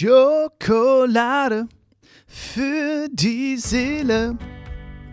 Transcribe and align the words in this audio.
Schokolade 0.00 1.68
für 2.26 3.06
die 3.12 3.58
Seele. 3.58 4.38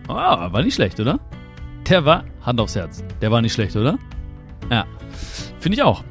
Oh, 0.08 0.14
war 0.14 0.62
nicht 0.62 0.76
schlecht, 0.76 0.98
oder? 0.98 1.20
Der 1.86 2.06
war, 2.06 2.24
Hand 2.40 2.58
aufs 2.58 2.74
Herz, 2.74 3.04
der 3.20 3.30
war 3.30 3.42
nicht 3.42 3.52
schlecht, 3.52 3.76
oder? 3.76 3.98
Ja, 4.70 4.86
finde 5.60 5.76
ich 5.76 5.82
auch. 5.82 6.04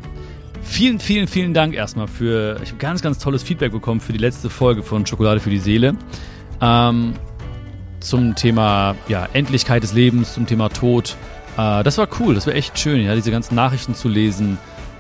Vielen, 0.62 1.00
vielen, 1.00 1.28
vielen 1.28 1.56
Dank 1.56 1.74
erstmal 1.74 2.08
für, 2.08 2.60
ich 2.62 2.70
habe 2.70 2.78
ganz, 2.78 3.02
ganz 3.02 3.18
tolles 3.18 3.42
Feedback 3.42 3.72
bekommen 3.72 4.00
für 4.00 4.14
die 4.14 4.20
letzte 4.20 4.48
Folge 4.48 4.84
von 4.84 5.08
Schokolade 5.08 5.40
für 5.40 5.50
die 5.50 5.58
Seele. 5.58 5.96
Ähm, 6.62 7.16
zum 8.00 8.36
Thema 8.36 8.96
ja, 9.08 9.28
Endlichkeit 9.34 9.82
des 9.82 9.94
Lebens, 9.94 10.36
zum 10.36 10.46
Thema 10.46 10.70
Tod. 10.70 11.18
Äh, 11.58 11.82
das 11.82 11.98
war 11.98 12.08
cool, 12.20 12.36
das 12.36 12.46
war 12.46 12.54
echt 12.54 12.78
schön, 12.78 13.04
ja, 13.04 13.16
diese 13.16 13.32
ganzen 13.32 13.56
Nachrichten 13.56 13.96
zu 13.96 14.08
lesen. 14.08 14.60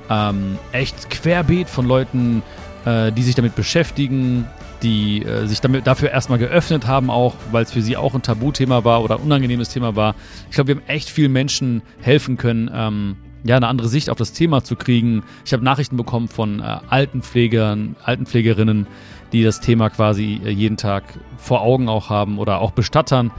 Ähm, 0.09 0.57
echt 0.71 1.11
querbeet 1.11 1.69
von 1.69 1.87
Leuten, 1.87 2.41
äh, 2.87 3.11
die 3.11 3.23
sich 3.23 3.35
damit 3.35 3.55
beschäftigen, 3.55 4.47
die 4.81 5.21
äh, 5.23 5.45
sich 5.45 5.59
damit, 5.59 5.87
dafür 5.87 6.09
erstmal 6.11 6.39
geöffnet 6.39 6.87
haben, 6.87 7.09
auch 7.09 7.35
weil 7.51 7.63
es 7.63 7.71
für 7.71 7.81
sie 7.81 7.97
auch 7.97 8.15
ein 8.15 8.21
Tabuthema 8.21 8.85
war 8.85 9.03
oder 9.03 9.15
ein 9.15 9.21
unangenehmes 9.21 9.69
Thema 9.69 9.95
war. 9.97 10.15
Ich 10.49 10.55
glaube, 10.55 10.69
wir 10.69 10.75
haben 10.75 10.87
echt 10.87 11.09
vielen 11.09 11.33
Menschen 11.33 11.81
helfen 11.99 12.37
können, 12.37 12.71
ähm, 12.73 13.17
ja, 13.43 13.57
eine 13.57 13.67
andere 13.67 13.89
Sicht 13.89 14.09
auf 14.09 14.17
das 14.17 14.31
Thema 14.31 14.63
zu 14.63 14.75
kriegen. 14.77 15.23
Ich 15.45 15.51
habe 15.51 15.63
Nachrichten 15.65 15.97
bekommen 15.97 16.29
von 16.29 16.61
äh, 16.61 16.77
Altenpflegern, 16.87 17.97
Altenpflegerinnen, 18.03 18.87
die 19.33 19.43
das 19.43 19.59
Thema 19.59 19.89
quasi 19.89 20.39
äh, 20.45 20.49
jeden 20.49 20.77
Tag 20.77 21.03
vor 21.37 21.61
Augen 21.61 21.89
auch 21.89 22.09
haben 22.09 22.39
oder 22.39 22.61
auch 22.61 22.71
Bestattern, 22.71 23.31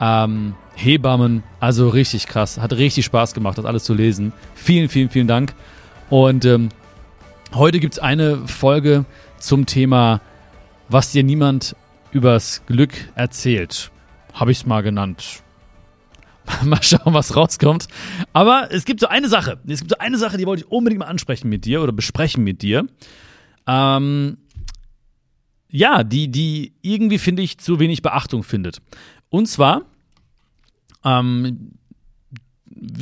ähm, 0.00 0.54
Hebammen. 0.76 1.42
Also 1.60 1.88
richtig 1.90 2.26
krass. 2.26 2.58
Hat 2.58 2.72
richtig 2.72 3.04
Spaß 3.04 3.34
gemacht, 3.34 3.58
das 3.58 3.66
alles 3.66 3.84
zu 3.84 3.92
lesen. 3.92 4.32
Vielen, 4.54 4.88
vielen, 4.88 5.10
vielen 5.10 5.28
Dank. 5.28 5.54
Und 6.08 6.44
ähm, 6.46 6.70
heute 7.52 7.80
gibt 7.80 7.94
es 7.94 7.98
eine 7.98 8.46
Folge 8.48 9.04
zum 9.38 9.66
Thema, 9.66 10.20
was 10.88 11.12
dir 11.12 11.22
niemand 11.22 11.76
übers 12.12 12.62
Glück 12.66 12.92
erzählt. 13.14 13.90
Habe 14.32 14.52
ich 14.52 14.58
es 14.58 14.66
mal 14.66 14.82
genannt. 14.82 15.42
mal 16.64 16.82
schauen, 16.82 17.14
was 17.14 17.36
rauskommt. 17.36 17.88
Aber 18.32 18.68
es 18.70 18.84
gibt 18.84 19.00
so 19.00 19.08
eine 19.08 19.28
Sache. 19.28 19.58
Es 19.66 19.80
gibt 19.80 19.90
so 19.90 19.98
eine 19.98 20.18
Sache, 20.18 20.36
die 20.36 20.46
wollte 20.46 20.64
ich 20.64 20.70
unbedingt 20.70 21.00
mal 21.00 21.06
ansprechen 21.06 21.48
mit 21.48 21.64
dir 21.64 21.82
oder 21.82 21.92
besprechen 21.92 22.44
mit 22.44 22.62
dir. 22.62 22.86
Ähm, 23.66 24.38
ja, 25.70 26.04
die, 26.04 26.28
die 26.30 26.74
irgendwie, 26.82 27.18
finde 27.18 27.42
ich, 27.42 27.58
zu 27.58 27.80
wenig 27.80 28.02
Beachtung 28.02 28.44
findet. 28.44 28.80
Und 29.28 29.46
zwar 29.46 29.82
ähm, 31.04 31.72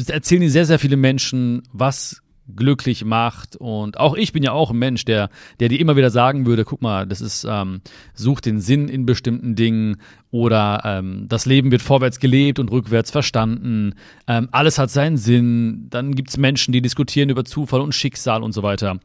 erzählen 0.06 0.40
dir 0.40 0.50
sehr, 0.50 0.66
sehr 0.66 0.78
viele 0.78 0.96
Menschen, 0.96 1.62
was 1.72 2.22
glücklich 2.54 3.04
macht. 3.04 3.56
Und 3.56 3.98
auch 3.98 4.14
ich 4.14 4.32
bin 4.32 4.42
ja 4.42 4.52
auch 4.52 4.70
ein 4.70 4.78
Mensch, 4.78 5.04
der, 5.04 5.30
der 5.60 5.68
dir 5.68 5.80
immer 5.80 5.96
wieder 5.96 6.10
sagen 6.10 6.46
würde, 6.46 6.64
guck 6.64 6.82
mal, 6.82 7.06
das 7.06 7.20
ist, 7.20 7.46
ähm, 7.48 7.80
such 8.14 8.40
den 8.40 8.60
Sinn 8.60 8.88
in 8.88 9.06
bestimmten 9.06 9.54
Dingen 9.54 9.96
oder 10.30 10.82
ähm, 10.84 11.26
das 11.28 11.46
Leben 11.46 11.70
wird 11.70 11.82
vorwärts 11.82 12.18
gelebt 12.18 12.58
und 12.58 12.70
rückwärts 12.70 13.10
verstanden. 13.10 13.94
Ähm, 14.26 14.48
alles 14.52 14.78
hat 14.78 14.90
seinen 14.90 15.16
Sinn. 15.16 15.86
Dann 15.90 16.14
gibt 16.14 16.30
es 16.30 16.36
Menschen, 16.36 16.72
die 16.72 16.82
diskutieren 16.82 17.30
über 17.30 17.44
Zufall 17.44 17.80
und 17.80 17.94
Schicksal 17.94 18.42
und 18.42 18.52
so 18.52 18.62
weiter. 18.62 18.98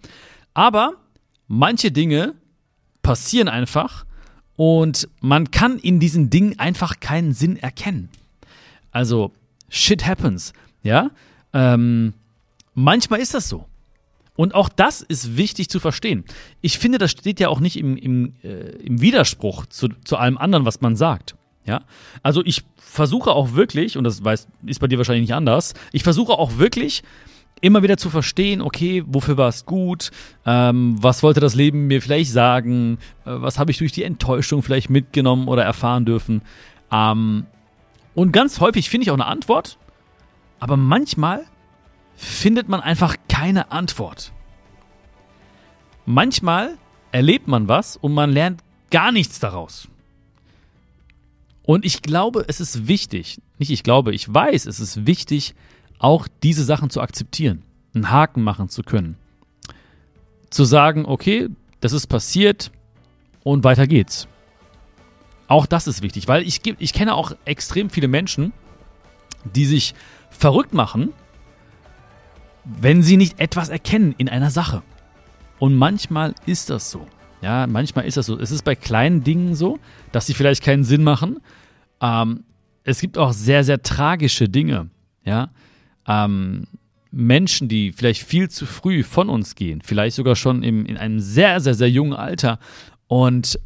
Aber 0.54 0.94
manche 1.48 1.92
Dinge 1.92 2.34
passieren 3.02 3.48
einfach 3.48 4.06
und 4.56 5.08
man 5.22 5.52
kann 5.52 5.78
in 5.78 6.00
diesen 6.00 6.30
Dingen 6.30 6.60
einfach 6.60 7.00
keinen 7.00 7.32
Sinn 7.34 7.58
erkennen. 7.58 8.10
Also, 8.92 9.32
shit 9.70 10.06
happens, 10.06 10.54
ja. 10.82 11.12
Ähm, 11.54 12.14
Manchmal 12.80 13.22
ist 13.22 13.34
das 13.34 13.50
so. 13.50 13.66
Und 14.36 14.54
auch 14.54 14.70
das 14.70 15.02
ist 15.02 15.36
wichtig 15.36 15.68
zu 15.68 15.80
verstehen. 15.80 16.26
Ich 16.62 16.78
finde, 16.78 17.00
das 17.00 17.10
steht 17.10 17.40
ja 17.40 17.50
auch 17.50 17.60
nicht 17.60 17.76
im, 17.76 17.98
im, 17.98 18.36
äh, 18.44 18.70
im 18.84 19.02
Widerspruch 19.02 19.66
zu, 19.66 19.88
zu 20.06 20.16
allem 20.16 20.38
anderen, 20.38 20.64
was 20.64 20.80
man 20.80 20.96
sagt. 20.96 21.36
Ja? 21.66 21.82
Also 22.22 22.46
ich 22.46 22.62
versuche 22.76 23.32
auch 23.32 23.54
wirklich, 23.54 23.98
und 23.98 24.04
das 24.04 24.24
weiß, 24.24 24.48
ist 24.68 24.80
bei 24.80 24.86
dir 24.86 25.00
wahrscheinlich 25.00 25.28
nicht 25.28 25.34
anders, 25.34 25.74
ich 25.92 26.04
versuche 26.04 26.34
auch 26.34 26.60
wirklich 26.60 27.02
immer 27.62 27.82
wieder 27.82 27.98
zu 27.98 28.12
verstehen, 28.12 28.62
okay, 28.62 29.04
wofür 29.08 29.38
war 29.38 29.50
es 29.50 29.66
gut, 29.66 30.12
ähm, 30.46 30.98
was 31.02 31.24
wollte 31.24 31.40
das 31.40 31.56
Leben 31.56 31.88
mir 31.88 32.00
vielleicht 32.04 32.32
sagen, 32.32 33.00
äh, 33.26 33.32
was 33.32 33.58
habe 33.58 33.72
ich 33.72 33.80
durch 33.80 33.92
die 33.92 34.04
Enttäuschung 34.04 34.62
vielleicht 34.62 34.92
mitgenommen 34.92 35.48
oder 35.48 35.64
erfahren 35.64 36.06
dürfen. 36.06 36.44
Ähm, 36.92 37.48
und 38.14 38.34
ganz 38.34 38.60
häufig 38.60 38.88
finde 38.92 39.06
ich 39.06 39.10
auch 39.10 39.16
eine 39.16 39.26
Antwort, 39.26 39.80
aber 40.60 40.78
manchmal 40.78 41.44
findet 42.18 42.68
man 42.68 42.82
einfach 42.82 43.16
keine 43.30 43.72
Antwort. 43.72 44.34
Manchmal 46.06 46.78
erlebt 47.12 47.48
man 47.48 47.68
was 47.68 47.96
und 47.96 48.14
man 48.14 48.32
lernt 48.32 48.62
gar 48.90 49.12
nichts 49.12 49.40
daraus. 49.40 49.88
Und 51.64 51.86
ich 51.86 52.02
glaube, 52.02 52.46
es 52.48 52.60
ist 52.60 52.88
wichtig, 52.88 53.40
nicht 53.60 53.72
ich 53.72 53.84
glaube, 53.84 54.14
ich 54.14 54.34
weiß, 54.34 54.66
es 54.66 54.80
ist 54.80 55.06
wichtig, 55.06 55.54
auch 56.00 56.28
diese 56.44 56.64
Sachen 56.64 56.90
zu 56.90 57.02
akzeptieren, 57.02 57.64
einen 57.94 58.10
Haken 58.10 58.42
machen 58.42 58.70
zu 58.70 58.84
können. 58.84 59.18
Zu 60.50 60.64
sagen, 60.64 61.06
okay, 61.06 61.50
das 61.82 61.92
ist 61.92 62.08
passiert 62.08 62.72
und 63.44 63.64
weiter 63.64 63.86
geht's. 63.86 64.28
Auch 65.48 65.66
das 65.66 65.88
ist 65.88 66.02
wichtig, 66.02 66.28
weil 66.28 66.44
ich, 66.44 66.62
ich 66.80 66.94
kenne 66.94 67.16
auch 67.16 67.34
extrem 67.46 67.90
viele 67.90 68.08
Menschen, 68.08 68.54
die 69.44 69.66
sich 69.66 69.94
verrückt 70.30 70.74
machen, 70.74 71.14
wenn 72.68 73.02
sie 73.02 73.18
nicht 73.18 73.40
etwas 73.40 73.70
erkennen 73.70 74.14
in 74.18 74.30
einer 74.30 74.52
Sache. 74.52 74.84
Und 75.60 75.76
manchmal 75.76 76.36
ist 76.46 76.70
das 76.70 76.92
so. 76.92 77.08
Ja, 77.42 77.68
manchmal 77.68 78.06
ist 78.06 78.18
das 78.18 78.26
so. 78.26 78.40
Es 78.40 78.52
ist 78.52 78.64
bei 78.64 78.76
kleinen 78.76 79.24
Dingen 79.24 79.56
so, 79.56 79.80
dass 80.12 80.26
sie 80.26 80.34
vielleicht 80.34 80.64
keinen 80.64 80.84
Sinn 80.84 81.04
machen. 81.04 81.40
Ähm, 82.02 82.44
es 82.84 83.00
gibt 83.00 83.18
auch 83.18 83.32
sehr, 83.32 83.64
sehr 83.64 83.82
tragische 83.82 84.50
Dinge. 84.50 84.90
Ja, 85.24 85.50
ähm, 86.08 86.68
Menschen, 87.12 87.68
die 87.68 87.92
vielleicht 87.92 88.24
viel 88.24 88.50
zu 88.50 88.66
früh 88.66 89.04
von 89.04 89.30
uns 89.30 89.56
gehen, 89.56 89.82
vielleicht 89.82 90.16
sogar 90.16 90.36
schon 90.36 90.64
im, 90.64 90.86
in 90.86 90.98
einem 90.98 91.20
sehr, 91.20 91.60
sehr, 91.60 91.74
sehr 91.74 91.90
jungen 91.90 92.14
Alter. 92.14 92.60
Und 93.08 93.60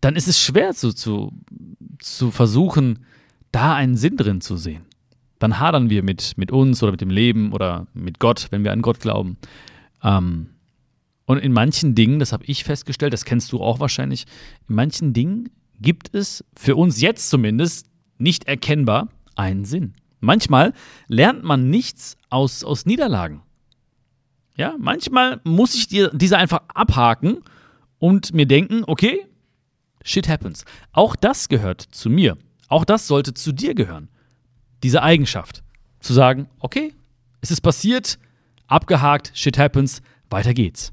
dann 0.00 0.16
ist 0.16 0.28
es 0.28 0.40
schwer 0.40 0.74
zu, 0.74 0.92
zu, 0.92 1.32
zu 1.98 2.30
versuchen, 2.30 3.04
da 3.52 3.74
einen 3.74 3.96
Sinn 3.96 4.16
drin 4.16 4.40
zu 4.40 4.56
sehen 4.56 4.85
dann 5.38 5.58
hadern 5.58 5.90
wir 5.90 6.02
mit, 6.02 6.34
mit 6.36 6.50
uns 6.50 6.82
oder 6.82 6.92
mit 6.92 7.00
dem 7.00 7.10
Leben 7.10 7.52
oder 7.52 7.86
mit 7.94 8.18
Gott, 8.18 8.48
wenn 8.50 8.64
wir 8.64 8.72
an 8.72 8.82
Gott 8.82 9.00
glauben. 9.00 9.36
Ähm, 10.02 10.50
und 11.26 11.38
in 11.38 11.52
manchen 11.52 11.94
Dingen, 11.94 12.18
das 12.18 12.32
habe 12.32 12.44
ich 12.46 12.64
festgestellt, 12.64 13.12
das 13.12 13.24
kennst 13.24 13.52
du 13.52 13.60
auch 13.60 13.80
wahrscheinlich, 13.80 14.26
in 14.68 14.76
manchen 14.76 15.12
Dingen 15.12 15.50
gibt 15.80 16.14
es 16.14 16.44
für 16.56 16.76
uns 16.76 17.00
jetzt 17.00 17.28
zumindest 17.28 17.86
nicht 18.18 18.46
erkennbar 18.46 19.08
einen 19.34 19.64
Sinn. 19.64 19.94
Manchmal 20.20 20.72
lernt 21.08 21.44
man 21.44 21.68
nichts 21.68 22.16
aus, 22.30 22.64
aus 22.64 22.86
Niederlagen. 22.86 23.42
Ja, 24.56 24.74
manchmal 24.78 25.40
muss 25.44 25.74
ich 25.74 25.88
dir 25.88 26.10
diese 26.14 26.38
einfach 26.38 26.62
abhaken 26.68 27.42
und 27.98 28.32
mir 28.32 28.46
denken, 28.46 28.84
okay, 28.86 29.26
shit 30.02 30.28
happens. 30.28 30.64
Auch 30.92 31.14
das 31.14 31.48
gehört 31.48 31.82
zu 31.82 32.08
mir. 32.08 32.38
Auch 32.68 32.86
das 32.86 33.06
sollte 33.06 33.34
zu 33.34 33.52
dir 33.52 33.74
gehören 33.74 34.08
diese 34.82 35.02
Eigenschaft. 35.02 35.62
Zu 36.00 36.12
sagen, 36.12 36.48
okay, 36.60 36.94
es 37.40 37.50
ist 37.50 37.60
passiert, 37.60 38.18
abgehakt, 38.66 39.32
shit 39.34 39.58
happens, 39.58 40.02
weiter 40.30 40.54
geht's. 40.54 40.92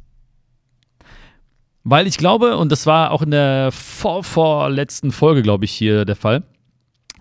Weil 1.83 2.07
ich 2.07 2.17
glaube, 2.17 2.57
und 2.57 2.71
das 2.71 2.85
war 2.85 3.11
auch 3.11 3.21
in 3.21 3.31
der 3.31 3.71
vor, 3.71 4.23
vorletzten 4.23 5.11
Folge, 5.11 5.41
glaube 5.41 5.65
ich, 5.65 5.71
hier 5.71 6.05
der 6.05 6.15
Fall, 6.15 6.43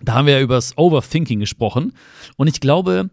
da 0.01 0.13
haben 0.13 0.25
wir 0.25 0.35
ja 0.35 0.41
über 0.41 0.55
das 0.55 0.77
Overthinking 0.77 1.39
gesprochen. 1.39 1.93
Und 2.37 2.47
ich 2.47 2.59
glaube, 2.59 3.09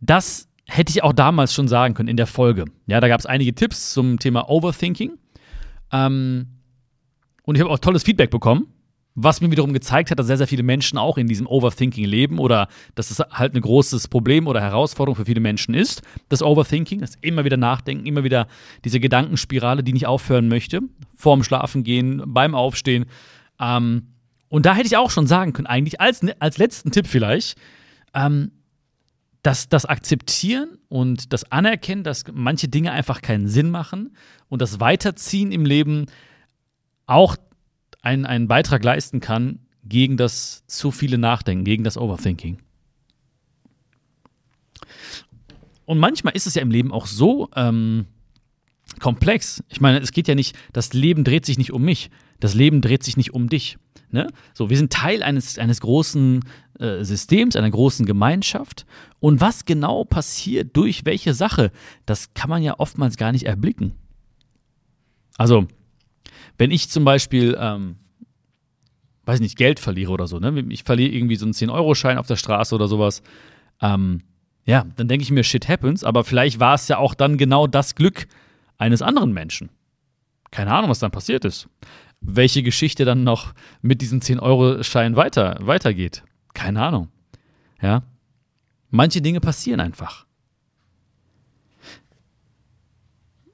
das 0.00 0.48
hätte 0.66 0.90
ich 0.90 1.02
auch 1.02 1.12
damals 1.12 1.54
schon 1.54 1.68
sagen 1.68 1.94
können 1.94 2.08
in 2.08 2.16
der 2.16 2.26
Folge. 2.26 2.64
Ja, 2.86 3.00
da 3.00 3.08
gab 3.08 3.20
es 3.20 3.26
einige 3.26 3.54
Tipps 3.54 3.92
zum 3.92 4.18
Thema 4.18 4.48
Overthinking. 4.48 5.12
Ähm, 5.92 6.46
und 7.44 7.54
ich 7.54 7.60
habe 7.60 7.70
auch 7.70 7.78
tolles 7.78 8.02
Feedback 8.02 8.30
bekommen. 8.30 8.66
Was 9.16 9.40
mir 9.40 9.50
wiederum 9.50 9.72
gezeigt 9.72 10.10
hat, 10.10 10.18
dass 10.18 10.26
sehr, 10.26 10.38
sehr 10.38 10.48
viele 10.48 10.64
Menschen 10.64 10.98
auch 10.98 11.18
in 11.18 11.28
diesem 11.28 11.46
Overthinking 11.46 12.04
leben 12.04 12.38
oder 12.40 12.66
dass 12.96 13.12
es 13.12 13.20
halt 13.20 13.54
ein 13.54 13.60
großes 13.60 14.08
Problem 14.08 14.48
oder 14.48 14.60
Herausforderung 14.60 15.14
für 15.14 15.24
viele 15.24 15.40
Menschen 15.40 15.72
ist. 15.72 16.02
Das 16.28 16.42
Overthinking, 16.42 17.00
das 17.00 17.14
immer 17.20 17.44
wieder 17.44 17.56
nachdenken, 17.56 18.06
immer 18.06 18.24
wieder 18.24 18.48
diese 18.84 18.98
Gedankenspirale, 18.98 19.84
die 19.84 19.92
nicht 19.92 20.06
aufhören 20.06 20.48
möchte, 20.48 20.80
vorm 21.14 21.44
Schlafengehen, 21.44 22.22
beim 22.26 22.56
Aufstehen. 22.56 23.06
Ähm, 23.60 24.08
und 24.48 24.66
da 24.66 24.74
hätte 24.74 24.86
ich 24.86 24.96
auch 24.96 25.10
schon 25.10 25.28
sagen 25.28 25.52
können, 25.52 25.66
eigentlich 25.66 26.00
als, 26.00 26.20
als 26.40 26.58
letzten 26.58 26.90
Tipp 26.90 27.06
vielleicht, 27.06 27.56
ähm, 28.14 28.50
dass 29.42 29.68
das 29.68 29.84
Akzeptieren 29.84 30.78
und 30.88 31.32
das 31.32 31.52
Anerkennen, 31.52 32.02
dass 32.02 32.24
manche 32.32 32.66
Dinge 32.66 32.90
einfach 32.90 33.20
keinen 33.20 33.46
Sinn 33.46 33.70
machen 33.70 34.16
und 34.48 34.62
das 34.62 34.80
Weiterziehen 34.80 35.52
im 35.52 35.66
Leben 35.66 36.06
auch 37.06 37.36
einen, 38.04 38.26
einen 38.26 38.48
Beitrag 38.48 38.84
leisten 38.84 39.20
kann 39.20 39.60
gegen 39.84 40.16
das 40.16 40.64
zu 40.66 40.90
viele 40.90 41.18
Nachdenken, 41.18 41.64
gegen 41.64 41.84
das 41.84 41.96
Overthinking. 41.96 42.58
Und 45.84 45.98
manchmal 45.98 46.34
ist 46.34 46.46
es 46.46 46.54
ja 46.54 46.62
im 46.62 46.70
Leben 46.70 46.92
auch 46.92 47.06
so, 47.06 47.50
ähm, 47.54 48.06
komplex. 49.00 49.62
Ich 49.68 49.80
meine, 49.80 49.98
es 49.98 50.12
geht 50.12 50.28
ja 50.28 50.34
nicht, 50.34 50.56
das 50.72 50.92
Leben 50.92 51.24
dreht 51.24 51.44
sich 51.44 51.58
nicht 51.58 51.72
um 51.72 51.82
mich, 51.82 52.10
das 52.40 52.54
Leben 52.54 52.80
dreht 52.80 53.02
sich 53.02 53.16
nicht 53.16 53.34
um 53.34 53.48
dich. 53.48 53.78
Ne? 54.10 54.28
So, 54.52 54.70
wir 54.70 54.76
sind 54.76 54.92
Teil 54.92 55.22
eines, 55.22 55.58
eines 55.58 55.80
großen 55.80 56.44
äh, 56.78 57.02
Systems, 57.02 57.56
einer 57.56 57.70
großen 57.70 58.06
Gemeinschaft. 58.06 58.86
Und 59.18 59.40
was 59.40 59.64
genau 59.64 60.04
passiert 60.04 60.76
durch 60.76 61.04
welche 61.04 61.34
Sache, 61.34 61.72
das 62.06 62.32
kann 62.34 62.50
man 62.50 62.62
ja 62.62 62.78
oftmals 62.78 63.16
gar 63.16 63.32
nicht 63.32 63.44
erblicken. 63.44 63.92
Also, 65.36 65.66
wenn 66.58 66.70
ich 66.70 66.90
zum 66.90 67.04
Beispiel, 67.04 67.56
ähm, 67.58 67.96
weiß 69.24 69.40
nicht, 69.40 69.56
Geld 69.56 69.80
verliere 69.80 70.12
oder 70.12 70.26
so, 70.26 70.38
ne? 70.38 70.64
ich 70.68 70.84
verliere 70.84 71.12
irgendwie 71.12 71.36
so 71.36 71.46
einen 71.46 71.54
10-Euro-Schein 71.54 72.18
auf 72.18 72.26
der 72.26 72.36
Straße 72.36 72.74
oder 72.74 72.88
sowas, 72.88 73.22
ähm, 73.80 74.22
ja, 74.66 74.86
dann 74.96 75.08
denke 75.08 75.22
ich 75.22 75.30
mir, 75.30 75.44
shit 75.44 75.68
happens, 75.68 76.04
aber 76.04 76.24
vielleicht 76.24 76.60
war 76.60 76.74
es 76.74 76.88
ja 76.88 76.98
auch 76.98 77.14
dann 77.14 77.36
genau 77.36 77.66
das 77.66 77.94
Glück 77.94 78.26
eines 78.78 79.02
anderen 79.02 79.32
Menschen. 79.32 79.70
Keine 80.50 80.72
Ahnung, 80.72 80.90
was 80.90 81.00
dann 81.00 81.10
passiert 81.10 81.44
ist. 81.44 81.68
Welche 82.20 82.62
Geschichte 82.62 83.04
dann 83.04 83.24
noch 83.24 83.54
mit 83.82 84.00
diesem 84.00 84.20
10-Euro-Schein 84.20 85.16
weiter, 85.16 85.58
weitergeht. 85.60 86.22
Keine 86.54 86.82
Ahnung. 86.82 87.08
Ja. 87.82 88.02
Manche 88.90 89.20
Dinge 89.20 89.40
passieren 89.40 89.80
einfach. 89.80 90.24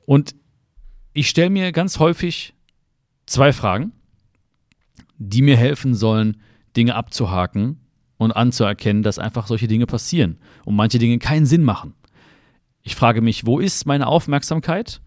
Und 0.04 0.34
ich 1.12 1.28
stelle 1.28 1.50
mir 1.50 1.72
ganz 1.72 1.98
häufig 1.98 2.54
zwei 3.30 3.52
Fragen, 3.52 3.92
die 5.18 5.40
mir 5.40 5.56
helfen 5.56 5.94
sollen, 5.94 6.38
Dinge 6.76 6.94
abzuhaken 6.96 7.80
und 8.18 8.32
anzuerkennen, 8.32 9.02
dass 9.02 9.18
einfach 9.18 9.46
solche 9.46 9.68
Dinge 9.68 9.86
passieren 9.86 10.38
und 10.64 10.74
manche 10.74 10.98
Dinge 10.98 11.18
keinen 11.18 11.46
Sinn 11.46 11.62
machen. 11.62 11.94
Ich 12.82 12.96
frage 12.96 13.20
mich, 13.20 13.46
wo 13.46 13.60
ist 13.60 13.86
meine 13.86 14.08
Aufmerksamkeit 14.08 15.00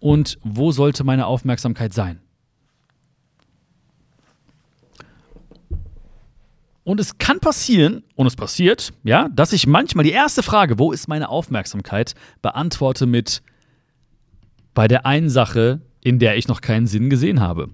und 0.00 0.38
wo 0.42 0.70
sollte 0.70 1.02
meine 1.02 1.26
Aufmerksamkeit 1.26 1.94
sein? 1.94 2.20
Und 6.84 6.98
es 6.98 7.16
kann 7.18 7.38
passieren, 7.38 8.02
und 8.16 8.26
es 8.26 8.34
passiert, 8.34 8.92
ja, 9.04 9.28
dass 9.28 9.52
ich 9.52 9.68
manchmal 9.68 10.04
die 10.04 10.10
erste 10.10 10.42
Frage, 10.42 10.80
wo 10.80 10.90
ist 10.90 11.08
meine 11.08 11.28
Aufmerksamkeit, 11.28 12.16
beantworte 12.42 13.06
mit 13.06 13.42
bei 14.74 14.88
der 14.88 15.06
einen 15.06 15.30
Sache, 15.30 15.80
in 16.02 16.18
der 16.18 16.36
ich 16.36 16.48
noch 16.48 16.60
keinen 16.60 16.86
Sinn 16.86 17.10
gesehen 17.10 17.40
habe. 17.40 17.68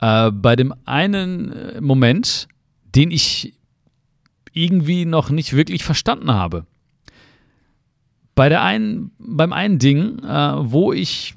Äh, 0.00 0.30
bei 0.30 0.56
dem 0.56 0.74
einen 0.84 1.52
äh, 1.52 1.80
Moment, 1.80 2.48
den 2.94 3.10
ich 3.10 3.54
irgendwie 4.52 5.04
noch 5.04 5.30
nicht 5.30 5.54
wirklich 5.54 5.84
verstanden 5.84 6.32
habe. 6.32 6.66
Bei 8.34 8.48
der 8.48 8.62
einen, 8.62 9.12
beim 9.18 9.52
einen 9.52 9.78
Ding, 9.78 10.18
äh, 10.20 10.54
wo 10.70 10.92
ich 10.92 11.34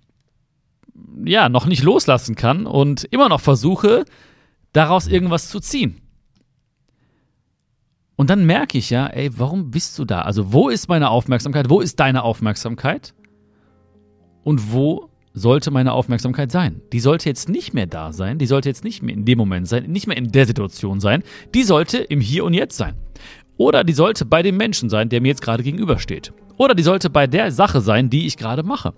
ja 1.24 1.50
noch 1.50 1.66
nicht 1.66 1.84
loslassen 1.84 2.36
kann 2.36 2.66
und 2.66 3.06
immer 3.06 3.30
noch 3.30 3.42
versuche, 3.42 4.06
daraus 4.74 5.08
irgendwas 5.08 5.50
zu 5.50 5.60
ziehen. 5.60 6.02
Und 8.18 8.30
dann 8.30 8.46
merke 8.46 8.78
ich 8.78 8.90
ja, 8.90 9.08
ey, 9.08 9.30
warum 9.38 9.72
bist 9.72 9.98
du 10.00 10.06
da? 10.06 10.22
Also, 10.22 10.54
wo 10.54 10.70
ist 10.70 10.88
meine 10.88 11.10
Aufmerksamkeit? 11.10 11.70
Wo 11.70 11.82
ist 11.82 12.00
deine 12.00 12.24
Aufmerksamkeit? 12.24 13.14
Und 14.44 14.72
wo 14.72 15.10
sollte 15.36 15.70
meine 15.70 15.92
Aufmerksamkeit 15.92 16.52
sein? 16.52 16.82
Die 16.94 17.02
sollte 17.02 17.30
jetzt 17.30 17.50
nicht 17.50 17.74
mehr 17.74 17.86
da 17.86 18.14
sein, 18.14 18.40
die 18.40 18.48
sollte 18.48 18.70
jetzt 18.70 18.84
nicht 18.84 19.04
mehr 19.04 19.14
in 19.14 19.26
dem 19.26 19.38
Moment 19.38 19.68
sein, 19.68 19.84
nicht 19.92 20.08
mehr 20.08 20.18
in 20.18 20.32
der 20.32 20.48
Situation 20.48 21.00
sein, 21.00 21.24
die 21.54 21.64
sollte 21.64 21.98
im 21.98 22.22
Hier 22.22 22.46
und 22.46 22.54
Jetzt 22.54 22.78
sein. 22.78 22.96
Oder 23.58 23.84
die 23.84 23.94
sollte 23.94 24.26
bei 24.26 24.42
dem 24.42 24.58
Menschen 24.58 24.90
sein, 24.90 25.10
der 25.10 25.22
mir 25.22 25.28
jetzt 25.28 25.42
gerade 25.42 25.62
gegenübersteht. 25.62 26.34
Oder 26.58 26.74
die 26.74 26.84
sollte 26.84 27.10
bei 27.10 27.28
der 27.28 27.52
Sache 27.52 27.82
sein, 27.82 28.10
die 28.10 28.26
ich 28.26 28.38
gerade 28.38 28.64
mache. 28.64 28.94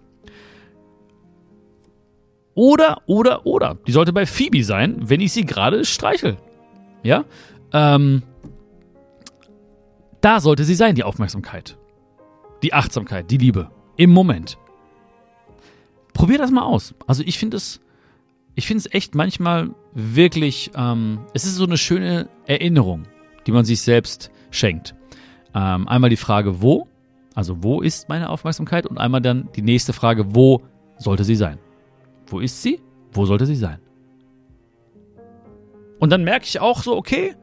Oder, 2.53 3.01
oder, 3.07 3.45
oder. 3.45 3.77
Die 3.85 3.91
sollte 3.91 4.13
bei 4.13 4.25
Phoebe 4.25 4.63
sein, 4.63 4.97
wenn 4.99 5.21
ich 5.21 5.31
sie 5.31 5.45
gerade 5.45 5.85
streichel. 5.85 6.37
Ja? 7.03 7.25
Ähm, 7.73 8.23
da 10.21 10.39
sollte 10.39 10.63
sie 10.63 10.75
sein, 10.75 10.95
die 10.95 11.03
Aufmerksamkeit. 11.03 11.77
Die 12.63 12.73
Achtsamkeit, 12.73 13.29
die 13.29 13.37
Liebe. 13.37 13.69
Im 13.95 14.11
Moment. 14.11 14.57
Probier 16.17 16.39
das 16.39 16.49
mal 16.49 16.63
aus. 16.63 16.95
Also 17.05 17.21
ich 17.23 17.37
finde 17.37 17.57
es, 17.57 17.79
ich 18.55 18.65
finde 18.65 18.79
es 18.79 18.91
echt 18.91 19.13
manchmal 19.13 19.75
wirklich, 19.93 20.71
ähm, 20.75 21.19
es 21.35 21.45
ist 21.45 21.57
so 21.57 21.63
eine 21.63 21.77
schöne 21.77 22.27
Erinnerung, 22.47 23.03
die 23.45 23.51
man 23.51 23.65
sich 23.65 23.81
selbst 23.81 24.31
schenkt. 24.49 24.95
Ähm, 25.53 25.87
einmal 25.87 26.09
die 26.09 26.17
Frage, 26.17 26.59
wo, 26.59 26.87
also 27.35 27.61
wo 27.61 27.81
ist 27.81 28.09
meine 28.09 28.31
Aufmerksamkeit? 28.31 28.87
Und 28.87 28.97
einmal 28.97 29.21
dann 29.21 29.49
die 29.55 29.61
nächste 29.61 29.93
Frage, 29.93 30.33
wo 30.33 30.63
sollte 30.97 31.23
sie 31.23 31.35
sein? 31.35 31.59
Wo 32.25 32.39
ist 32.39 32.63
sie? 32.63 32.81
Wo 33.11 33.27
sollte 33.27 33.45
sie 33.45 33.55
sein? 33.55 33.77
Und 35.99 36.09
dann 36.09 36.23
merke 36.23 36.45
ich 36.45 36.59
auch 36.59 36.81
so, 36.81 36.97
okay, 36.97 37.35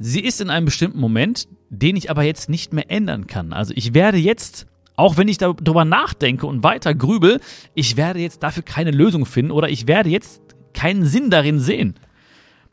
sie 0.00 0.24
ist 0.24 0.40
in 0.40 0.50
einem 0.50 0.64
bestimmten 0.64 0.98
Moment, 0.98 1.46
den 1.68 1.94
ich 1.94 2.10
aber 2.10 2.24
jetzt 2.24 2.48
nicht 2.48 2.72
mehr 2.72 2.90
ändern 2.90 3.28
kann. 3.28 3.52
Also 3.52 3.74
ich 3.76 3.94
werde 3.94 4.18
jetzt, 4.18 4.66
auch 5.00 5.16
wenn 5.16 5.28
ich 5.28 5.38
darüber 5.38 5.84
nachdenke 5.84 6.46
und 6.46 6.62
weiter 6.62 6.94
grübel, 6.94 7.40
ich 7.74 7.96
werde 7.96 8.20
jetzt 8.20 8.42
dafür 8.42 8.62
keine 8.62 8.90
Lösung 8.90 9.26
finden 9.26 9.50
oder 9.50 9.68
ich 9.68 9.86
werde 9.86 10.10
jetzt 10.10 10.42
keinen 10.74 11.04
Sinn 11.04 11.30
darin 11.30 11.58
sehen. 11.58 11.98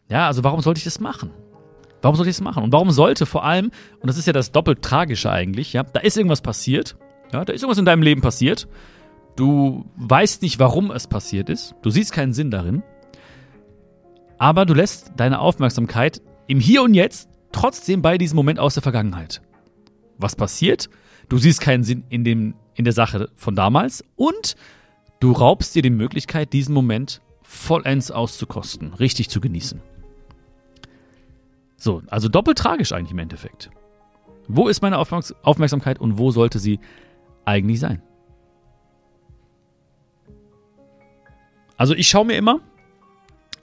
Ja, 0.10 0.28
also 0.28 0.44
warum 0.44 0.62
sollte 0.62 0.78
ich 0.78 0.84
das 0.84 1.00
machen? 1.00 1.32
Warum 2.02 2.16
sollte 2.16 2.30
ich 2.30 2.36
das 2.36 2.44
machen? 2.44 2.64
Und 2.64 2.72
warum 2.72 2.92
sollte 2.92 3.26
vor 3.26 3.44
allem, 3.44 3.72
und 4.00 4.08
das 4.08 4.18
ist 4.18 4.28
ja 4.28 4.34
das 4.34 4.52
doppelt 4.52 4.82
tragische 4.82 5.32
eigentlich, 5.32 5.74
ja, 5.74 5.84
da 5.84 6.02
ist 6.02 6.18
irgendwas 6.18 6.42
passiert, 6.42 6.98
ja, 7.34 7.44
da 7.44 7.54
ist 7.54 7.62
irgendwas 7.62 7.80
in 7.80 7.86
deinem 7.86 8.04
Leben 8.04 8.22
passiert. 8.22 8.68
Du 9.36 9.86
weißt 9.98 10.42
nicht, 10.42 10.60
warum 10.60 10.92
es 10.92 11.08
passiert 11.08 11.50
ist. 11.50 11.76
Du 11.82 11.90
siehst 11.90 12.12
keinen 12.12 12.34
Sinn 12.34 12.52
darin. 12.52 12.84
Aber 14.38 14.66
du 14.66 14.74
lässt 14.74 15.14
deine 15.18 15.40
Aufmerksamkeit 15.40 16.22
im 16.48 16.60
Hier 16.60 16.84
und 16.84 16.94
Jetzt 16.94 17.30
trotzdem 17.52 18.02
bei 18.02 18.18
diesem 18.18 18.36
Moment 18.36 18.60
aus 18.60 18.76
der 18.76 18.84
Vergangenheit. 18.84 19.42
Was 20.18 20.36
passiert? 20.36 20.90
Du 21.30 21.38
siehst 21.38 21.62
keinen 21.62 21.84
Sinn 21.84 22.04
in, 22.10 22.24
dem, 22.24 22.56
in 22.75 22.84
der 22.84 22.94
Sache 22.94 23.30
von 23.36 23.56
damals 23.56 24.04
und 24.16 24.56
du 25.19 25.31
raubst 25.31 25.75
dir 25.75 25.81
die 25.81 25.90
Möglichkeit, 25.90 26.54
diesen 26.54 26.74
Moment 26.74 27.22
vollends 27.42 28.12
auszukosten, 28.12 28.94
richtig 28.94 29.30
zu 29.30 29.42
genießen. 29.42 29.81
So, 31.78 32.02
also 32.08 32.28
doppelt 32.28 32.58
tragisch 32.58 32.92
eigentlich 32.92 33.12
im 33.12 33.19
Endeffekt. 33.19 33.69
Wo 34.48 34.68
ist 34.68 34.81
meine 34.81 34.98
Aufmerksamkeit 34.98 36.00
und 36.00 36.18
wo 36.18 36.31
sollte 36.31 36.60
sie 36.60 36.80
eigentlich 37.46 37.80
sein? 37.80 38.02
Also 41.78 41.94
ich 41.94 42.08
schaue 42.08 42.25
mir 42.25 42.38
immer, 42.38 42.60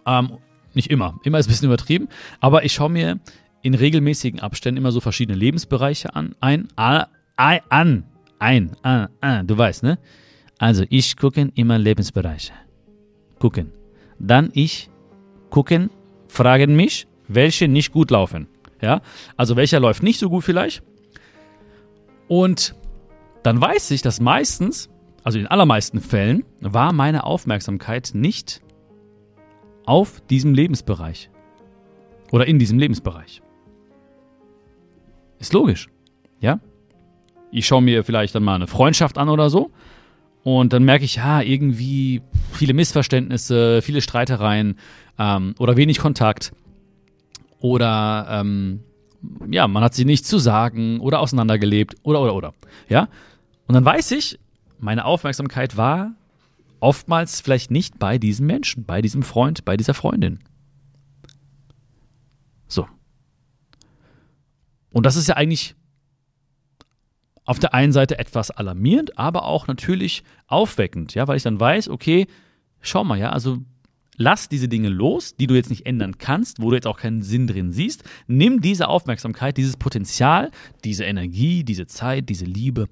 ähm, 0.06 0.38
nicht 0.72 0.90
immer, 0.90 1.18
immer 1.24 1.38
ist 1.38 1.46
ein 1.46 1.50
bisschen 1.50 1.66
übertrieben, 1.66 2.08
aber 2.40 2.64
ich 2.64 2.72
schaue 2.72 2.90
mir 2.90 3.18
in 3.64 3.74
regelmäßigen 3.74 4.40
Abständen 4.40 4.76
immer 4.76 4.92
so 4.92 5.00
verschiedene 5.00 5.38
Lebensbereiche 5.38 6.14
an, 6.14 6.34
ein, 6.38 6.68
a, 6.76 7.06
a, 7.36 7.58
an, 7.70 8.04
ein, 8.38 8.76
a, 8.82 9.08
a, 9.22 9.42
du 9.42 9.56
weißt, 9.56 9.82
ne? 9.82 9.98
Also 10.58 10.84
ich 10.90 11.16
gucke 11.16 11.50
immer 11.54 11.78
Lebensbereiche. 11.78 12.52
Gucken. 13.38 13.72
Dann 14.18 14.50
ich 14.52 14.90
gucken, 15.48 15.90
fragen 16.28 16.76
mich, 16.76 17.08
welche 17.26 17.66
nicht 17.66 17.90
gut 17.90 18.10
laufen. 18.10 18.48
Ja? 18.82 19.00
Also 19.36 19.56
welcher 19.56 19.80
läuft 19.80 20.02
nicht 20.02 20.18
so 20.18 20.28
gut 20.28 20.44
vielleicht. 20.44 20.82
Und 22.28 22.74
dann 23.42 23.60
weiß 23.60 23.92
ich, 23.92 24.02
dass 24.02 24.20
meistens, 24.20 24.90
also 25.22 25.38
in 25.38 25.46
allermeisten 25.46 26.00
Fällen, 26.00 26.44
war 26.60 26.92
meine 26.92 27.24
Aufmerksamkeit 27.24 28.10
nicht 28.12 28.62
auf 29.86 30.20
diesem 30.28 30.52
Lebensbereich. 30.52 31.30
Oder 32.30 32.46
in 32.46 32.58
diesem 32.58 32.78
Lebensbereich. 32.78 33.40
Ist 35.38 35.52
logisch. 35.52 35.88
Ja? 36.40 36.60
Ich 37.50 37.66
schaue 37.66 37.82
mir 37.82 38.04
vielleicht 38.04 38.34
dann 38.34 38.44
mal 38.44 38.54
eine 38.54 38.66
Freundschaft 38.66 39.18
an 39.18 39.28
oder 39.28 39.50
so. 39.50 39.70
Und 40.42 40.72
dann 40.72 40.84
merke 40.84 41.04
ich, 41.04 41.16
ja, 41.16 41.40
irgendwie 41.40 42.20
viele 42.52 42.74
Missverständnisse, 42.74 43.80
viele 43.80 44.02
Streitereien 44.02 44.78
ähm, 45.18 45.54
oder 45.58 45.76
wenig 45.76 45.98
Kontakt. 45.98 46.52
Oder 47.60 48.26
ähm, 48.30 48.80
ja, 49.50 49.66
man 49.68 49.82
hat 49.82 49.94
sie 49.94 50.04
nicht 50.04 50.26
zu 50.26 50.38
sagen 50.38 51.00
oder 51.00 51.20
auseinandergelebt 51.20 51.94
oder 52.02 52.20
oder 52.20 52.34
oder. 52.34 52.54
Ja? 52.88 53.08
Und 53.66 53.74
dann 53.74 53.84
weiß 53.84 54.10
ich, 54.12 54.38
meine 54.78 55.06
Aufmerksamkeit 55.06 55.76
war 55.76 56.12
oftmals 56.80 57.40
vielleicht 57.40 57.70
nicht 57.70 57.98
bei 57.98 58.18
diesem 58.18 58.46
Menschen, 58.46 58.84
bei 58.84 59.00
diesem 59.00 59.22
Freund, 59.22 59.64
bei 59.64 59.78
dieser 59.78 59.94
Freundin. 59.94 60.40
So. 62.68 62.86
Und 64.94 65.04
das 65.06 65.16
ist 65.16 65.28
ja 65.28 65.34
eigentlich 65.34 65.74
auf 67.44 67.58
der 67.58 67.74
einen 67.74 67.92
Seite 67.92 68.16
etwas 68.18 68.52
alarmierend, 68.52 69.18
aber 69.18 69.44
auch 69.44 69.66
natürlich 69.66 70.22
aufweckend, 70.46 71.14
ja, 71.14 71.26
weil 71.26 71.36
ich 71.36 71.42
dann 71.42 71.58
weiß, 71.58 71.88
okay, 71.88 72.28
schau 72.80 73.02
mal, 73.02 73.18
ja, 73.18 73.30
also 73.30 73.58
lass 74.16 74.48
diese 74.48 74.68
Dinge 74.68 74.88
los, 74.88 75.34
die 75.34 75.48
du 75.48 75.56
jetzt 75.56 75.68
nicht 75.68 75.84
ändern 75.84 76.16
kannst, 76.18 76.62
wo 76.62 76.70
du 76.70 76.76
jetzt 76.76 76.86
auch 76.86 76.96
keinen 76.96 77.22
Sinn 77.22 77.48
drin 77.48 77.72
siehst. 77.72 78.04
Nimm 78.28 78.60
diese 78.60 78.86
Aufmerksamkeit, 78.86 79.56
dieses 79.56 79.76
Potenzial, 79.76 80.52
diese 80.84 81.02
Energie, 81.04 81.64
diese 81.64 81.88
Zeit, 81.88 82.28
diese 82.28 82.44
Liebe 82.44 82.88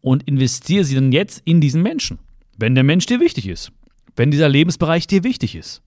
und 0.00 0.22
investiere 0.22 0.84
sie 0.84 0.94
dann 0.94 1.12
jetzt 1.12 1.42
in 1.44 1.60
diesen 1.60 1.82
Menschen. 1.82 2.18
Wenn 2.56 2.74
der 2.74 2.84
Mensch 2.84 3.04
dir 3.04 3.20
wichtig 3.20 3.46
ist. 3.46 3.72
Wenn 4.16 4.30
dieser 4.30 4.48
Lebensbereich 4.48 5.06
dir 5.06 5.22
wichtig 5.22 5.54
ist. 5.54 5.82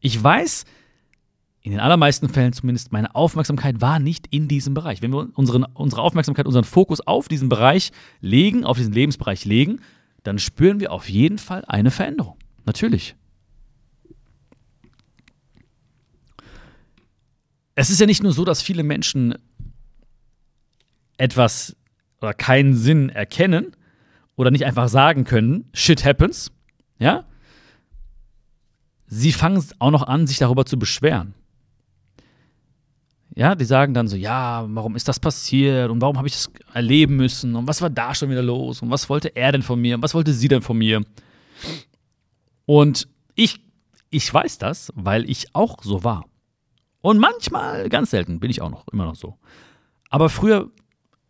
Ich 0.00 0.20
weiß, 0.22 0.64
in 1.64 1.70
den 1.70 1.80
allermeisten 1.80 2.28
Fällen 2.28 2.52
zumindest, 2.52 2.92
meine 2.92 3.14
Aufmerksamkeit 3.14 3.80
war 3.80 3.98
nicht 3.98 4.26
in 4.26 4.48
diesem 4.48 4.74
Bereich. 4.74 5.00
Wenn 5.00 5.14
wir 5.14 5.30
unseren, 5.34 5.64
unsere 5.64 6.02
Aufmerksamkeit, 6.02 6.44
unseren 6.44 6.64
Fokus 6.64 7.00
auf 7.00 7.26
diesen 7.26 7.48
Bereich 7.48 7.90
legen, 8.20 8.64
auf 8.64 8.76
diesen 8.76 8.92
Lebensbereich 8.92 9.46
legen, 9.46 9.80
dann 10.24 10.38
spüren 10.38 10.78
wir 10.78 10.92
auf 10.92 11.08
jeden 11.08 11.38
Fall 11.38 11.64
eine 11.64 11.90
Veränderung. 11.90 12.36
Natürlich. 12.66 13.16
Es 17.74 17.88
ist 17.88 17.98
ja 17.98 18.04
nicht 18.04 18.22
nur 18.22 18.34
so, 18.34 18.44
dass 18.44 18.60
viele 18.60 18.82
Menschen 18.82 19.34
etwas 21.16 21.76
oder 22.20 22.34
keinen 22.34 22.76
Sinn 22.76 23.08
erkennen 23.08 23.74
oder 24.36 24.50
nicht 24.50 24.66
einfach 24.66 24.88
sagen 24.88 25.24
können, 25.24 25.70
shit 25.72 26.04
happens, 26.04 26.52
ja? 26.98 27.24
Sie 29.06 29.32
fangen 29.32 29.64
auch 29.78 29.90
noch 29.90 30.02
an, 30.02 30.26
sich 30.26 30.36
darüber 30.36 30.66
zu 30.66 30.78
beschweren. 30.78 31.32
Ja, 33.36 33.54
die 33.56 33.64
sagen 33.64 33.94
dann 33.94 34.06
so, 34.06 34.16
ja, 34.16 34.64
warum 34.68 34.94
ist 34.94 35.08
das 35.08 35.18
passiert 35.18 35.90
und 35.90 36.00
warum 36.00 36.18
habe 36.18 36.28
ich 36.28 36.34
das 36.34 36.50
erleben 36.72 37.16
müssen 37.16 37.56
und 37.56 37.66
was 37.66 37.82
war 37.82 37.90
da 37.90 38.14
schon 38.14 38.30
wieder 38.30 38.42
los 38.42 38.80
und 38.80 38.90
was 38.90 39.08
wollte 39.08 39.34
er 39.34 39.50
denn 39.50 39.62
von 39.62 39.80
mir 39.80 39.96
und 39.96 40.02
was 40.02 40.14
wollte 40.14 40.32
sie 40.32 40.46
denn 40.46 40.62
von 40.62 40.78
mir? 40.78 41.02
Und 42.64 43.08
ich, 43.34 43.60
ich 44.10 44.32
weiß 44.32 44.58
das, 44.58 44.92
weil 44.94 45.28
ich 45.28 45.54
auch 45.54 45.82
so 45.82 46.04
war. 46.04 46.24
Und 47.00 47.18
manchmal, 47.18 47.88
ganz 47.88 48.10
selten, 48.10 48.38
bin 48.38 48.50
ich 48.50 48.62
auch 48.62 48.70
noch, 48.70 48.86
immer 48.88 49.04
noch 49.04 49.16
so. 49.16 49.36
Aber 50.10 50.28
früher 50.28 50.70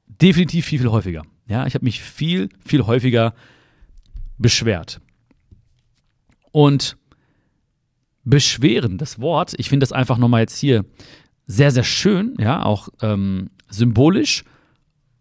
definitiv 0.07 0.67
viel, 0.67 0.81
viel 0.81 0.91
häufiger. 0.91 1.23
Ja, 1.49 1.67
ich 1.67 1.75
habe 1.75 1.85
mich 1.85 2.03
viel, 2.03 2.51
viel 2.65 2.87
häufiger 2.87 3.35
beschwert. 4.39 5.01
Und 6.53 6.97
beschweren, 8.25 8.99
das 8.99 9.21
Wort, 9.21 9.55
ich 9.59 9.69
finde 9.69 9.85
das 9.85 9.93
einfach 9.93 10.19
nochmal 10.19 10.43
jetzt 10.43 10.59
hier 10.59 10.85
sehr, 11.47 11.71
sehr 11.71 11.85
schön, 11.85 12.35
ja, 12.39 12.63
auch 12.63 12.89
ähm, 13.03 13.51
symbolisch, 13.69 14.45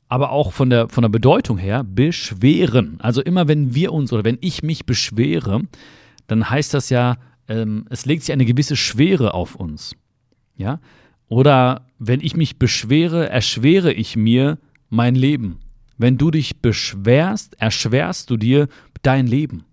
aber 0.08 0.32
auch 0.32 0.54
von 0.54 0.70
der, 0.70 0.90
von 0.90 1.02
der 1.02 1.10
Bedeutung 1.10 1.58
her, 1.58 1.84
beschweren. 1.84 2.98
Also 3.00 3.22
immer 3.22 3.48
wenn 3.48 3.74
wir 3.74 3.92
uns 3.92 4.14
oder 4.14 4.24
wenn 4.24 4.38
ich 4.42 4.64
mich 4.64 4.86
beschwere, 4.86 5.62
dann 6.28 6.50
heißt 6.50 6.74
das 6.74 6.90
ja, 6.90 7.18
ähm, 7.48 7.86
es 7.90 8.06
legt 8.06 8.24
sich 8.24 8.32
eine 8.32 8.46
gewisse 8.46 8.76
Schwere 8.76 9.34
auf 9.34 9.56
uns. 9.56 9.96
Ja? 10.56 10.80
Oder 11.28 11.88
wenn 12.00 12.22
ich 12.22 12.36
mich 12.36 12.60
beschwere, 12.60 13.30
erschwere 13.30 13.92
ich 13.92 14.16
mir 14.16 14.60
mein 14.90 15.16
Leben. 15.16 15.60
Wenn 15.98 16.18
du 16.18 16.32
dich 16.32 16.62
beschwerst, 16.62 17.60
erschwerst 17.60 18.30
du 18.30 18.38
dir 18.38 18.68
dein 19.02 19.28
Leben. 19.28 19.64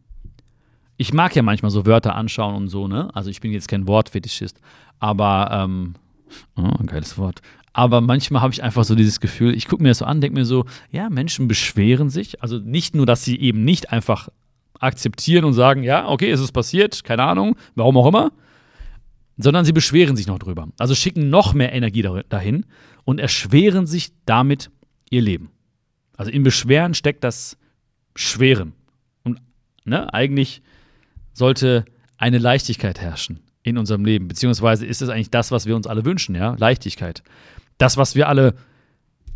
Ich 0.97 1.13
mag 1.13 1.35
ja 1.35 1.43
manchmal 1.43 1.71
so 1.71 1.87
Wörter 1.87 2.15
anschauen 2.15 2.55
und 2.55 2.69
so, 2.69 2.87
ne? 2.87 3.09
Also 3.15 3.31
ich 3.31 3.41
bin 3.41 3.53
jetzt 3.53 3.69
kein 3.69 3.87
Wortfetischist, 3.87 4.61
aber 4.99 5.51
ähm, 5.51 5.95
Oh, 6.57 6.63
ein 6.63 6.87
geiles 6.87 7.19
Wort. 7.19 7.41
Aber 7.73 8.01
manchmal 8.01 8.43
habe 8.43 8.53
ich 8.53 8.63
einfach 8.63 8.85
so 8.85 8.95
dieses 8.95 9.21
Gefühl, 9.21 9.55
ich 9.55 9.69
gucke 9.69 9.83
mir 9.83 9.91
das 9.91 9.99
so 9.99 10.05
an, 10.05 10.21
denke 10.21 10.39
mir 10.39 10.45
so, 10.45 10.65
ja, 10.91 11.09
Menschen 11.09 11.49
beschweren 11.49 12.11
sich. 12.11 12.43
Also 12.43 12.59
nicht 12.59 12.95
nur, 12.95 13.07
dass 13.07 13.25
sie 13.25 13.39
eben 13.39 13.65
nicht 13.65 13.93
einfach 13.93 14.29
akzeptieren 14.81 15.45
und 15.45 15.53
sagen, 15.53 15.83
ja, 15.83 16.09
okay, 16.09 16.31
es 16.31 16.41
ist 16.41 16.53
passiert, 16.53 17.05
keine 17.05 17.23
Ahnung, 17.23 17.57
warum 17.75 17.97
auch 17.97 18.07
immer, 18.07 18.33
sondern 19.37 19.65
sie 19.65 19.73
beschweren 19.73 20.17
sich 20.17 20.27
noch 20.27 20.39
drüber. 20.39 20.69
Also 20.79 20.95
schicken 20.95 21.31
noch 21.31 21.55
mehr 21.55 21.73
Energie 21.73 22.03
dahin 22.29 22.67
und 23.05 23.21
erschweren 23.21 23.87
sich 23.87 24.13
damit 24.27 24.71
ihr 25.11 25.23
Leben. 25.23 25.51
Also 26.17 26.31
im 26.31 26.43
Beschweren 26.43 26.95
steckt 26.95 27.25
das 27.25 27.57
Schweren. 28.17 28.73
Und 29.23 29.41
ne, 29.85 30.13
eigentlich 30.13 30.63
sollte 31.33 31.85
eine 32.19 32.39
Leichtigkeit 32.39 33.01
herrschen 33.01 33.41
in 33.63 33.79
unserem 33.79 34.05
Leben? 34.05 34.29
Beziehungsweise 34.29 34.87
ist 34.87 35.03
es 35.03 35.09
eigentlich 35.09 35.31
das, 35.31 35.51
was 35.51 35.67
wir 35.67 35.77
uns 35.77 35.87
alle 35.87 36.05
wünschen, 36.05 36.35
ja? 36.35 36.55
Leichtigkeit. 36.59 37.23
Das, 37.79 37.97
was 37.97 38.15
wir 38.15 38.29
alle 38.29 38.55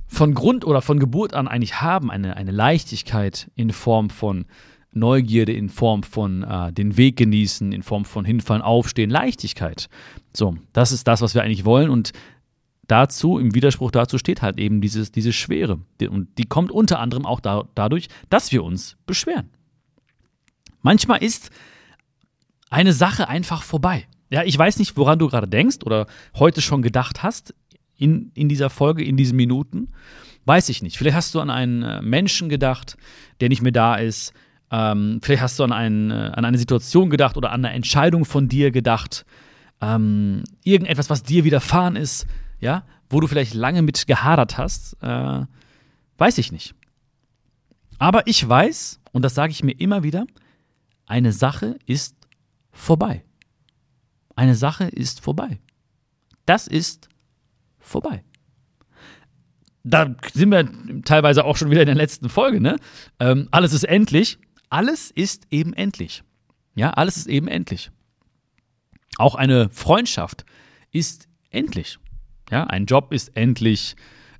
von 0.06 0.34
Grund 0.34 0.64
oder 0.64 0.82
von 0.82 0.98
Geburt 0.98 1.34
an 1.34 1.48
eigentlich 1.48 1.80
haben, 1.80 2.10
eine, 2.10 2.36
eine 2.36 2.52
Leichtigkeit 2.52 3.50
in 3.54 3.72
Form 3.72 4.10
von 4.10 4.46
Neugierde, 4.92 5.52
in 5.52 5.68
Form 5.68 6.02
von 6.04 6.44
äh, 6.44 6.72
den 6.72 6.96
Weg 6.96 7.16
genießen, 7.16 7.72
in 7.72 7.82
Form 7.82 8.04
von 8.04 8.24
hinfallen, 8.24 8.62
aufstehen, 8.62 9.10
Leichtigkeit. 9.10 9.88
So, 10.32 10.56
das 10.72 10.92
ist 10.92 11.08
das, 11.08 11.20
was 11.20 11.34
wir 11.34 11.42
eigentlich 11.42 11.64
wollen 11.64 11.90
und 11.90 12.12
dazu, 12.86 13.38
im 13.38 13.54
Widerspruch 13.54 13.90
dazu 13.90 14.18
steht 14.18 14.42
halt 14.42 14.58
eben 14.58 14.80
dieses, 14.80 15.10
diese 15.10 15.32
Schwere. 15.32 15.80
Und 16.08 16.38
die 16.38 16.44
kommt 16.44 16.70
unter 16.70 17.00
anderem 17.00 17.26
auch 17.26 17.40
da, 17.40 17.64
dadurch, 17.74 18.08
dass 18.30 18.52
wir 18.52 18.62
uns 18.62 18.96
beschweren. 19.06 19.50
Manchmal 20.82 21.22
ist 21.22 21.50
eine 22.70 22.92
Sache 22.92 23.28
einfach 23.28 23.62
vorbei. 23.62 24.06
Ja, 24.34 24.42
ich 24.42 24.58
weiß 24.58 24.80
nicht, 24.80 24.96
woran 24.96 25.20
du 25.20 25.28
gerade 25.28 25.46
denkst 25.46 25.84
oder 25.84 26.08
heute 26.36 26.60
schon 26.60 26.82
gedacht 26.82 27.22
hast 27.22 27.54
in, 27.96 28.32
in 28.34 28.48
dieser 28.48 28.68
Folge, 28.68 29.04
in 29.04 29.16
diesen 29.16 29.36
Minuten. 29.36 29.92
Weiß 30.44 30.70
ich 30.70 30.82
nicht. 30.82 30.98
Vielleicht 30.98 31.16
hast 31.16 31.36
du 31.36 31.40
an 31.40 31.50
einen 31.50 31.84
äh, 31.84 32.02
Menschen 32.02 32.48
gedacht, 32.48 32.96
der 33.38 33.48
nicht 33.48 33.62
mehr 33.62 33.70
da 33.70 33.94
ist. 33.94 34.32
Ähm, 34.72 35.20
vielleicht 35.22 35.40
hast 35.40 35.60
du 35.60 35.62
an, 35.62 35.70
einen, 35.70 36.10
äh, 36.10 36.32
an 36.34 36.44
eine 36.44 36.58
Situation 36.58 37.10
gedacht 37.10 37.36
oder 37.36 37.52
an 37.52 37.64
eine 37.64 37.76
Entscheidung 37.76 38.24
von 38.24 38.48
dir 38.48 38.72
gedacht. 38.72 39.24
Ähm, 39.80 40.42
irgendetwas, 40.64 41.10
was 41.10 41.22
dir 41.22 41.44
widerfahren 41.44 41.94
ist, 41.94 42.26
ja, 42.58 42.82
wo 43.08 43.20
du 43.20 43.28
vielleicht 43.28 43.54
lange 43.54 43.82
mit 43.82 44.04
gehadert 44.08 44.58
hast. 44.58 44.96
Äh, 45.00 45.42
weiß 46.18 46.38
ich 46.38 46.50
nicht. 46.50 46.74
Aber 48.00 48.26
ich 48.26 48.48
weiß, 48.48 48.98
und 49.12 49.24
das 49.24 49.36
sage 49.36 49.52
ich 49.52 49.62
mir 49.62 49.78
immer 49.78 50.02
wieder, 50.02 50.26
eine 51.06 51.30
Sache 51.30 51.78
ist 51.86 52.16
vorbei. 52.72 53.22
Eine 54.36 54.54
Sache 54.54 54.84
ist 54.84 55.20
vorbei. 55.20 55.60
Das 56.46 56.66
ist 56.66 57.08
vorbei. 57.78 58.24
Da 59.84 60.14
sind 60.32 60.50
wir 60.50 61.02
teilweise 61.04 61.44
auch 61.44 61.56
schon 61.56 61.70
wieder 61.70 61.82
in 61.82 61.86
der 61.86 61.94
letzten 61.94 62.28
Folge, 62.28 62.60
ne? 62.60 62.76
Ähm, 63.20 63.48
alles 63.50 63.72
ist 63.72 63.84
endlich. 63.84 64.38
Alles 64.70 65.10
ist 65.10 65.46
eben 65.50 65.74
endlich. 65.74 66.24
Ja, 66.74 66.90
alles 66.90 67.18
ist 67.18 67.26
eben 67.26 67.48
endlich. 67.48 67.90
Auch 69.18 69.34
eine 69.34 69.68
Freundschaft 69.70 70.44
ist 70.90 71.28
endlich. 71.50 71.98
Ja, 72.50 72.64
ein 72.64 72.86
Job 72.86 73.12
ist 73.12 73.36
endlich. 73.36 73.94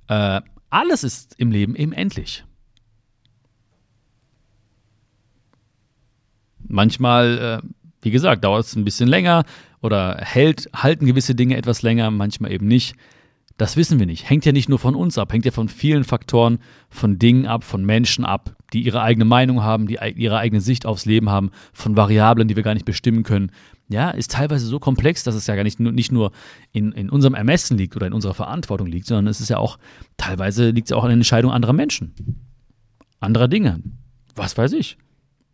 Äh, 0.07 0.41
alles 0.69 1.03
ist 1.03 1.35
im 1.37 1.51
Leben 1.51 1.75
eben 1.75 1.93
endlich. 1.93 2.43
Manchmal, 6.67 7.61
äh, 7.63 7.67
wie 8.01 8.11
gesagt, 8.11 8.43
dauert 8.43 8.65
es 8.65 8.75
ein 8.75 8.83
bisschen 8.83 9.07
länger 9.07 9.45
oder 9.85 10.17
hält, 10.19 10.69
halten 10.75 11.05
gewisse 11.05 11.35
Dinge 11.35 11.55
etwas 11.55 11.81
länger, 11.81 12.11
manchmal 12.11 12.51
eben 12.51 12.67
nicht. 12.67 12.95
Das 13.57 13.77
wissen 13.77 13.99
wir 13.99 14.05
nicht. 14.05 14.29
Hängt 14.29 14.43
ja 14.45 14.51
nicht 14.51 14.67
nur 14.67 14.79
von 14.79 14.95
uns 14.95 15.17
ab, 15.17 15.31
hängt 15.31 15.45
ja 15.45 15.51
von 15.51 15.69
vielen 15.69 16.03
Faktoren, 16.03 16.59
von 16.89 17.17
Dingen 17.19 17.45
ab, 17.45 17.63
von 17.63 17.85
Menschen 17.85 18.25
ab, 18.25 18.57
die 18.73 18.83
ihre 18.83 19.01
eigene 19.01 19.23
Meinung 19.23 19.63
haben, 19.63 19.87
die 19.87 19.97
ihre 20.15 20.37
eigene 20.37 20.59
Sicht 20.59 20.85
aufs 20.85 21.05
Leben 21.05 21.29
haben, 21.29 21.51
von 21.71 21.95
Variablen, 21.95 22.49
die 22.49 22.57
wir 22.57 22.63
gar 22.63 22.73
nicht 22.73 22.85
bestimmen 22.85 23.23
können. 23.23 23.51
Ja, 23.87 24.09
ist 24.09 24.31
teilweise 24.31 24.65
so 24.65 24.79
komplex, 24.79 25.23
dass 25.23 25.35
es 25.35 25.47
ja 25.47 25.55
gar 25.55 25.63
nicht, 25.63 25.79
nicht 25.79 26.11
nur 26.11 26.31
in, 26.73 26.91
in 26.91 27.09
unserem 27.09 27.35
Ermessen 27.35 27.77
liegt 27.77 27.95
oder 27.95 28.07
in 28.07 28.13
unserer 28.13 28.33
Verantwortung 28.33 28.87
liegt, 28.87 29.05
sondern 29.05 29.27
es 29.27 29.39
ist 29.39 29.49
ja 29.49 29.57
auch, 29.57 29.77
teilweise 30.17 30.71
liegt 30.71 30.87
es 30.87 30.89
ja 30.89 30.97
auch 30.97 31.03
an 31.03 31.09
der 31.09 31.17
Entscheidung 31.17 31.51
anderer 31.51 31.73
Menschen, 31.73 32.13
anderer 33.21 33.47
Dinge. 33.47 33.81
Was 34.35 34.57
weiß 34.57 34.73
ich. 34.73 34.97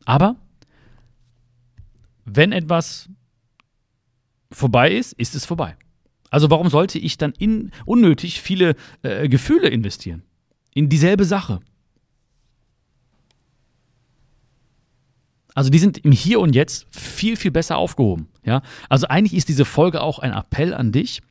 Aber 0.05 0.37
wenn 2.25 2.51
etwas 2.51 3.09
vorbei 4.51 4.91
ist, 4.91 5.13
ist 5.13 5.35
es 5.35 5.45
vorbei. 5.45 5.75
Also 6.29 6.49
warum 6.49 6.69
sollte 6.69 6.97
ich 6.97 7.17
dann 7.17 7.33
in, 7.37 7.71
unnötig 7.85 8.41
viele 8.41 8.75
äh, 9.01 9.27
Gefühle 9.27 9.67
investieren? 9.67 10.23
In 10.73 10.87
dieselbe 10.87 11.25
Sache. 11.25 11.59
Also 15.53 15.69
die 15.69 15.79
sind 15.79 15.97
im 15.99 16.13
Hier 16.13 16.39
und 16.39 16.55
Jetzt 16.55 16.87
viel, 16.91 17.35
viel 17.35 17.51
besser 17.51 17.77
aufgehoben. 17.77 18.29
Ja? 18.45 18.61
Also 18.87 19.07
eigentlich 19.07 19.33
ist 19.33 19.49
diese 19.49 19.65
Folge 19.65 20.01
auch 20.01 20.19
ein 20.19 20.31
Appell 20.31 20.73
an 20.73 20.91
dich, 20.91 21.21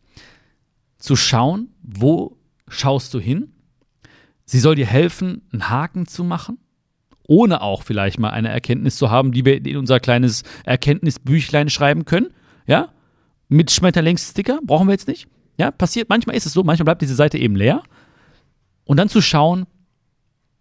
zu 0.99 1.17
schauen, 1.17 1.71
wo 1.83 2.37
schaust 2.69 3.15
du 3.15 3.19
hin. 3.19 3.53
Sie 4.45 4.59
soll 4.59 4.75
dir 4.75 4.87
helfen, 4.87 5.43
einen 5.53 5.71
Haken 5.71 6.07
zu 6.07 6.25
machen, 6.25 6.59
ohne 7.27 7.63
auch 7.63 7.83
vielleicht 7.83 8.19
mal 8.19 8.31
eine 8.31 8.51
Erkenntnis 8.51 8.97
zu 8.97 9.11
haben, 9.11 9.33
die 9.33 9.45
wir 9.47 9.65
in 9.65 9.79
unser 9.79 9.99
kleines 9.99 10.43
Erkenntnisbüchlein 10.65 11.71
schreiben 11.71 12.05
können. 12.05 12.35
Ja? 12.67 12.91
Mit 13.51 13.71
Schmetterlingssticker, 13.71 14.61
brauchen 14.65 14.89
wir 14.89 14.93
jetzt 14.93 15.09
nicht. 15.09 15.29
Ja, 15.59 15.71
passiert, 15.71 16.09
manchmal 16.09 16.37
ist 16.37 16.47
es 16.47 16.55
so, 16.55 16.65
manchmal 16.65 16.85
bleibt 16.87 17.03
diese 17.03 17.15
Seite 17.15 17.37
eben 17.37 17.57
leer. 17.57 17.83
Und 18.85 18.97
dann 18.97 19.11
zu 19.11 19.21
schauen, 19.21 19.67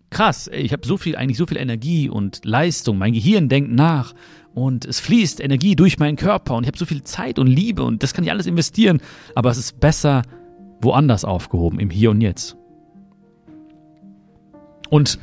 krass, 0.09 0.49
ich 0.51 0.73
habe 0.73 0.85
so 0.85 0.97
viel, 0.97 1.15
eigentlich 1.15 1.37
so 1.37 1.45
viel 1.45 1.57
Energie 1.57 2.09
und 2.09 2.43
Leistung, 2.43 2.97
mein 2.97 3.13
Gehirn 3.13 3.47
denkt 3.47 3.71
nach 3.71 4.13
und 4.53 4.85
es 4.85 4.99
fließt 4.99 5.39
Energie 5.39 5.75
durch 5.75 5.99
meinen 5.99 6.17
Körper 6.17 6.55
und 6.55 6.63
ich 6.63 6.67
habe 6.67 6.77
so 6.77 6.85
viel 6.85 7.03
Zeit 7.03 7.39
und 7.39 7.47
Liebe 7.47 7.83
und 7.83 8.03
das 8.03 8.13
kann 8.13 8.23
ich 8.23 8.31
alles 8.31 8.47
investieren, 8.47 9.01
aber 9.35 9.51
es 9.51 9.57
ist 9.57 9.79
besser 9.79 10.23
woanders 10.81 11.25
aufgehoben, 11.25 11.79
im 11.79 11.89
Hier 11.89 12.11
und 12.11 12.21
Jetzt. 12.21 12.57
Und 14.89 15.19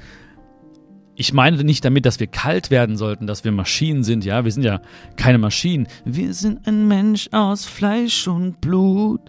ich 1.16 1.32
meine 1.32 1.64
nicht 1.64 1.84
damit, 1.84 2.04
dass 2.04 2.20
wir 2.20 2.26
kalt 2.26 2.70
werden 2.70 2.96
sollten, 2.96 3.26
dass 3.26 3.42
wir 3.42 3.50
Maschinen 3.50 4.04
sind. 4.04 4.24
Ja, 4.24 4.44
wir 4.44 4.52
sind 4.52 4.62
ja 4.62 4.80
keine 5.16 5.38
Maschinen. 5.38 5.88
Wir 6.04 6.34
sind 6.34 6.68
ein 6.68 6.86
Mensch 6.86 7.28
aus 7.32 7.64
Fleisch 7.64 8.28
und 8.28 8.60
Blut. 8.60 9.22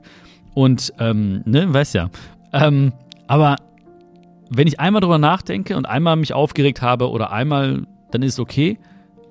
Und, 0.54 0.94
ähm, 1.00 1.44
ne, 1.46 1.74
weiß 1.74 1.94
ja. 1.94 2.10
Ähm, 2.52 2.92
aber 3.28 3.56
wenn 4.50 4.68
ich 4.68 4.80
einmal 4.80 5.02
drüber 5.02 5.18
nachdenke 5.18 5.78
und 5.78 5.86
einmal 5.86 6.18
mich 6.18 6.34
aufgeregt 6.34 6.82
habe 6.82 7.10
oder 7.10 7.32
einmal, 7.32 7.88
dann 8.12 8.22
ist 8.22 8.34
es 8.34 8.40
okay. 8.40 8.78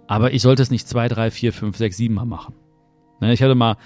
Aber 0.06 0.32
ich 0.32 0.40
sollte 0.40 0.62
es 0.62 0.70
nicht 0.70 0.88
zwei, 0.88 1.08
drei, 1.08 1.30
vier, 1.30 1.52
fünf, 1.52 1.76
sechs, 1.76 1.98
sieben 1.98 2.14
Mal 2.14 2.24
machen. 2.24 2.54
Ne, 3.20 3.34
ich 3.34 3.42
hatte 3.42 3.54
mal 3.54 3.76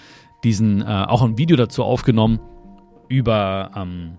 diesen, 0.44 0.82
äh, 0.82 0.84
auch 0.84 1.22
ein 1.22 1.38
Video 1.38 1.56
dazu 1.56 1.82
aufgenommen 1.82 2.38
über, 3.08 3.72
ähm, 3.74 4.16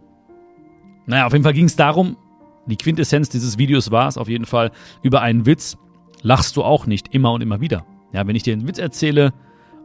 naja, 1.05 1.25
auf 1.25 1.31
jeden 1.31 1.43
Fall 1.43 1.53
ging 1.53 1.65
es 1.65 1.77
darum, 1.77 2.17
die 2.65 2.77
Quintessenz 2.77 3.29
dieses 3.29 3.57
Videos 3.57 3.91
war 3.91 4.07
es 4.07 4.17
auf 4.17 4.29
jeden 4.29 4.45
Fall, 4.45 4.71
über 5.01 5.21
einen 5.21 5.45
Witz 5.45 5.77
lachst 6.21 6.55
du 6.55 6.63
auch 6.63 6.85
nicht 6.85 7.13
immer 7.13 7.31
und 7.33 7.41
immer 7.41 7.61
wieder. 7.61 7.85
Ja, 8.13 8.27
wenn 8.27 8.35
ich 8.35 8.43
dir 8.43 8.53
einen 8.53 8.67
Witz 8.67 8.77
erzähle, 8.77 9.33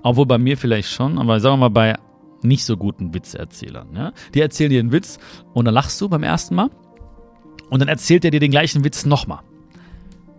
obwohl 0.03 0.27
bei 0.27 0.39
mir 0.39 0.57
vielleicht 0.57 0.91
schon, 0.91 1.19
aber 1.19 1.41
sagen 1.41 1.55
wir 1.55 1.69
mal 1.69 1.71
bei 1.71 1.95
nicht 2.43 2.65
so 2.65 2.77
guten 2.77 3.15
Witzerzählern, 3.15 3.89
ja, 3.95 4.13
die 4.35 4.41
erzählen 4.41 4.71
dir 4.71 4.81
einen 4.81 4.93
Witz 4.93 5.19
und 5.55 5.65
dann 5.65 5.75
lachst 5.75 6.01
du 6.01 6.09
beim 6.09 6.23
ersten 6.23 6.55
Mal 6.55 6.71
und 7.71 7.81
dann 7.81 7.89
erzählt 7.89 8.25
er 8.25 8.31
dir 8.31 8.41
den 8.41 8.51
gleichen 8.51 8.85
Witz 8.85 9.07
nochmal. 9.07 9.41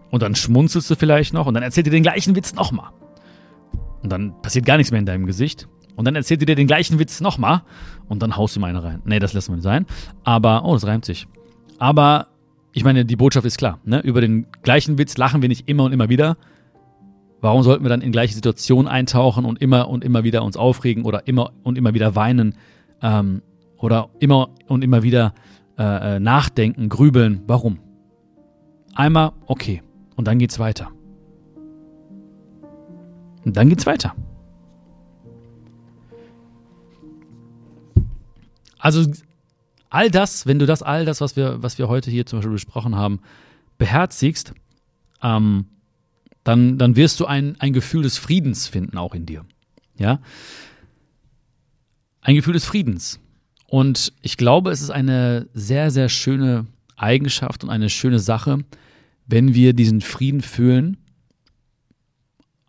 Und 0.10 0.22
dann 0.22 0.36
schmunzelst 0.36 0.89
du 0.89 0.96
vielleicht 0.96 1.34
noch 1.34 1.48
und 1.48 1.53
dann 1.53 1.63
erzählt 1.63 1.88
er 1.88 1.91
den 1.91 2.03
gleichen 2.03 2.36
Witz 2.36 2.53
nochmal. 2.53 2.91
Und 4.03 4.12
dann 4.12 4.41
passiert 4.41 4.65
gar 4.65 4.77
nichts 4.77 4.91
mehr 4.91 5.00
in 5.00 5.06
deinem 5.06 5.25
Gesicht. 5.25 5.67
Und 5.98 6.06
dann 6.06 6.15
erzählt 6.15 6.41
er 6.41 6.46
dir 6.46 6.56
den 6.56 6.67
gleichen 6.67 7.00
Witz 7.00 7.20
nochmal 7.20 7.63
und 8.08 8.22
dann 8.22 8.38
haust 8.38 8.56
du 8.56 8.60
ihm 8.60 8.63
eine 8.63 8.84
rein. 8.84 9.01
Nee, 9.03 9.20
das 9.20 9.34
lassen 9.34 9.56
wir 9.56 9.62
sein. 9.62 9.86
Aber, 10.24 10.63
oh, 10.63 10.74
das 10.74 10.86
reimt 10.86 11.03
sich. 11.03 11.27
Aber 11.80 12.28
ich 12.74 12.84
meine, 12.84 13.06
die 13.06 13.16
Botschaft 13.16 13.46
ist 13.46 13.58
klar. 13.58 13.80
Ne? 13.86 14.02
Über 14.02 14.22
den 14.22 14.48
gleichen 14.62 14.98
Witz 14.98 15.18
lachen 15.18 15.42
wir 15.42 15.50
nicht 15.50 15.68
immer 15.68 15.84
und 15.84 15.94
immer 15.94 16.10
wieder. 16.10 16.38
Warum 17.42 17.64
sollten 17.64 17.84
wir 17.84 17.90
dann 17.90 18.02
in 18.02 18.12
gleiche 18.12 18.34
Situationen 18.34 18.88
eintauchen 18.88 19.46
und 19.46 19.62
immer 19.62 19.90
und 19.90 20.04
immer 20.04 20.24
wieder 20.24 20.44
uns 20.44 20.58
aufregen 20.58 21.06
oder 21.06 21.28
immer 21.28 21.52
und 21.64 21.78
immer 21.78 21.94
wieder 21.94 22.16
weinen 22.16 22.56
ähm, 23.02 23.42
oder 23.78 24.10
immer 24.20 24.50
und 24.68 24.84
immer 24.84 25.04
wieder 25.04 25.34
äh, 25.78 26.16
äh 26.16 26.20
nachdenken, 26.20 26.90
grübeln? 26.90 27.44
Warum? 27.46 27.80
Einmal, 28.96 29.34
okay. 29.46 29.84
Und 30.16 30.28
dann 30.28 30.40
geht's 30.40 30.58
weiter. 30.58 30.90
Und 33.46 33.56
dann 33.56 33.70
geht's 33.70 33.86
weiter. 33.86 34.16
Also 38.80 39.12
all 39.89 40.12
das, 40.12 40.46
wenn 40.46 40.60
du 40.60 40.65
das, 40.65 40.82
all 40.84 41.06
das, 41.06 41.22
was 41.22 41.36
wir, 41.36 41.62
was 41.62 41.77
wir 41.77 41.88
heute 41.88 42.12
hier 42.12 42.25
zum 42.25 42.39
Beispiel 42.39 42.53
besprochen 42.53 42.96
haben, 42.96 43.20
beherzigst, 43.77 44.53
ähm, 45.22 45.65
dann, 46.44 46.77
dann 46.77 46.96
wirst 46.96 47.20
du 47.20 47.25
ein, 47.25 47.60
ein 47.60 47.74
Gefühl 47.74 48.03
des 48.03 48.17
Friedens 48.17 48.67
finden, 48.67 48.98
auch 48.98 49.13
in 49.13 49.25
dir. 49.25 49.46
Ja? 49.98 50.20
Ein 52.22 52.36
Gefühl 52.36 52.53
des 52.53 52.65
Friedens. 52.65 53.20
Und 53.67 54.13
ich 54.22 54.38
glaube, 54.38 54.72
es 54.72 54.82
ist 54.82 54.89
eine 54.89 55.48
sehr, 55.53 55.91
sehr 55.91 56.10
schöne 56.10 56.67
Eigenschaft 56.96 57.63
und 57.63 57.70
eine 57.70 57.89
schöne 57.89 58.20
Sache, 58.20 58.60
wenn 59.25 59.53
wir 59.53 59.74
diesen 59.74 60.01
Frieden 60.01 60.41
fühlen, 60.41 60.98